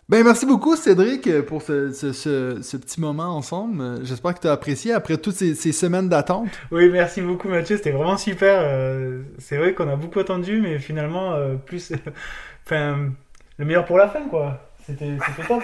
Ben, 0.10 0.24
merci 0.24 0.48
beaucoup, 0.48 0.76
Cédric, 0.76 1.28
euh, 1.28 1.43
pour 1.43 1.62
ce, 1.62 1.91
ce, 1.91 2.78
petit 2.78 3.00
moment 3.00 3.38
ensemble. 3.38 3.80
Euh, 3.80 4.04
J'espère 4.04 4.34
que 4.34 4.39
tu 4.39 4.48
as 4.48 4.52
apprécié 4.52 4.91
après 4.91 5.17
toutes 5.17 5.36
ces, 5.36 5.54
semaines 5.72 6.10
d'attente. 6.10 6.50
Oui, 6.72 6.89
merci 6.89 7.22
beaucoup 7.22 7.48
Mathieu, 7.48 7.78
c'était 7.78 7.91
vraiment 7.91 8.17
super. 8.17 8.60
euh, 8.60 9.22
c'est 9.38 9.58
vrai 9.58 9.76
qu'on 9.76 9.88
a 9.88 9.95
beaucoup 9.95 10.19
attendu, 10.19 10.62
mais 10.62 10.80
finalement, 10.80 11.36
plus. 11.63 11.93
enfin, 12.65 13.12
le 13.60 13.65
meilleur 13.65 13.86
pour 13.86 14.00
la 14.00 14.08
fin, 14.08 14.28
quoi. 14.28 14.72
C'était 14.88 15.15
top. 15.48 15.62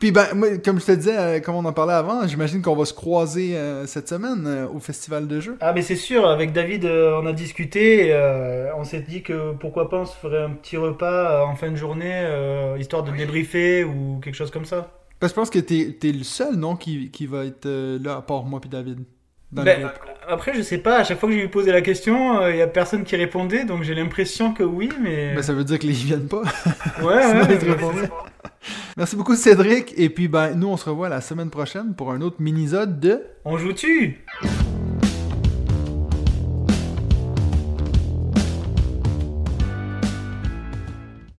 Puis, 0.00 0.12
ben, 0.12 0.26
moi, 0.34 0.56
comme 0.64 0.80
je 0.80 0.86
te 0.86 0.92
disais, 0.92 1.16
euh, 1.16 1.40
comme 1.40 1.54
on 1.56 1.64
en 1.66 1.74
parlait 1.74 1.92
avant, 1.92 2.26
j'imagine 2.26 2.62
qu'on 2.62 2.74
va 2.74 2.86
se 2.86 2.94
croiser 2.94 3.54
euh, 3.56 3.86
cette 3.86 4.08
semaine 4.08 4.44
euh, 4.46 4.66
au 4.66 4.80
Festival 4.80 5.28
de 5.28 5.40
jeux. 5.40 5.56
Ah, 5.60 5.74
mais 5.74 5.82
c'est 5.82 5.94
sûr, 5.94 6.26
avec 6.26 6.52
David, 6.54 6.86
euh, 6.86 7.20
on 7.22 7.26
a 7.26 7.32
discuté, 7.34 8.06
et, 8.06 8.12
euh, 8.14 8.74
on 8.76 8.84
s'est 8.84 9.00
dit 9.06 9.22
que 9.22 9.52
pourquoi 9.52 9.90
pas 9.90 9.98
on 9.98 10.06
se 10.06 10.16
ferait 10.16 10.42
un 10.42 10.50
petit 10.52 10.78
repas 10.78 11.42
euh, 11.42 11.44
en 11.44 11.54
fin 11.54 11.70
de 11.70 11.76
journée, 11.76 12.10
euh, 12.24 12.76
histoire 12.80 13.02
de 13.02 13.10
Oui. 13.10 13.18
débriefer 13.18 13.84
ou 13.84 14.18
quelque 14.24 14.34
chose 14.36 14.50
comme 14.50 14.64
ça. 14.64 14.88
Parce 15.20 15.32
que 15.32 15.36
je 15.36 15.40
pense 15.42 15.50
que 15.50 15.58
t'es 15.58 15.94
es 16.02 16.12
le 16.12 16.24
seul, 16.24 16.54
non, 16.56 16.76
qui, 16.76 17.10
qui 17.10 17.26
va 17.26 17.44
être 17.44 17.66
euh, 17.66 17.98
là, 18.02 18.16
à 18.16 18.22
part 18.22 18.44
moi 18.44 18.58
puis 18.58 18.70
David. 18.70 19.00
Dans 19.52 19.64
Ben, 19.64 19.80
le 19.80 19.86
groupe. 19.88 19.98
Après, 20.28 20.54
je 20.54 20.62
sais 20.62 20.78
pas, 20.78 21.00
à 21.00 21.04
chaque 21.04 21.18
fois 21.20 21.28
que 21.28 21.34
j'ai 21.34 21.42
lui 21.42 21.48
posé 21.48 21.72
la 21.72 21.82
question, 21.82 22.48
il 22.48 22.56
y 22.56 22.62
a 22.62 22.68
personne 22.68 23.04
qui 23.04 23.16
répondait, 23.16 23.64
donc 23.64 23.82
j'ai 23.82 23.94
l'impression 23.94 24.54
que 24.54 24.62
oui, 24.62 24.88
mais. 25.02 25.34
Ben, 25.34 25.42
ça 25.42 25.52
veut 25.52 25.64
dire 25.64 25.78
que 25.78 25.86
les 25.86 25.92
viennent 25.92 26.28
pas. 26.28 26.42
Ouais, 27.02 27.22
sinon, 27.22 27.40
ouais, 27.42 27.48
il 27.50 27.58
te 27.58 27.64
ouais. 27.66 27.70
répond. 27.72 27.92
Merci 28.96 29.16
beaucoup, 29.16 29.34
Cédric. 29.34 29.92
Et 29.96 30.10
puis, 30.10 30.28
ben, 30.28 30.54
nous, 30.54 30.68
on 30.68 30.76
se 30.76 30.88
revoit 30.88 31.08
la 31.08 31.20
semaine 31.20 31.50
prochaine 31.50 31.94
pour 31.94 32.12
un 32.12 32.20
autre 32.20 32.36
mini-zode 32.40 33.00
de... 33.00 33.22
On 33.44 33.56
joue-tu? 33.56 34.24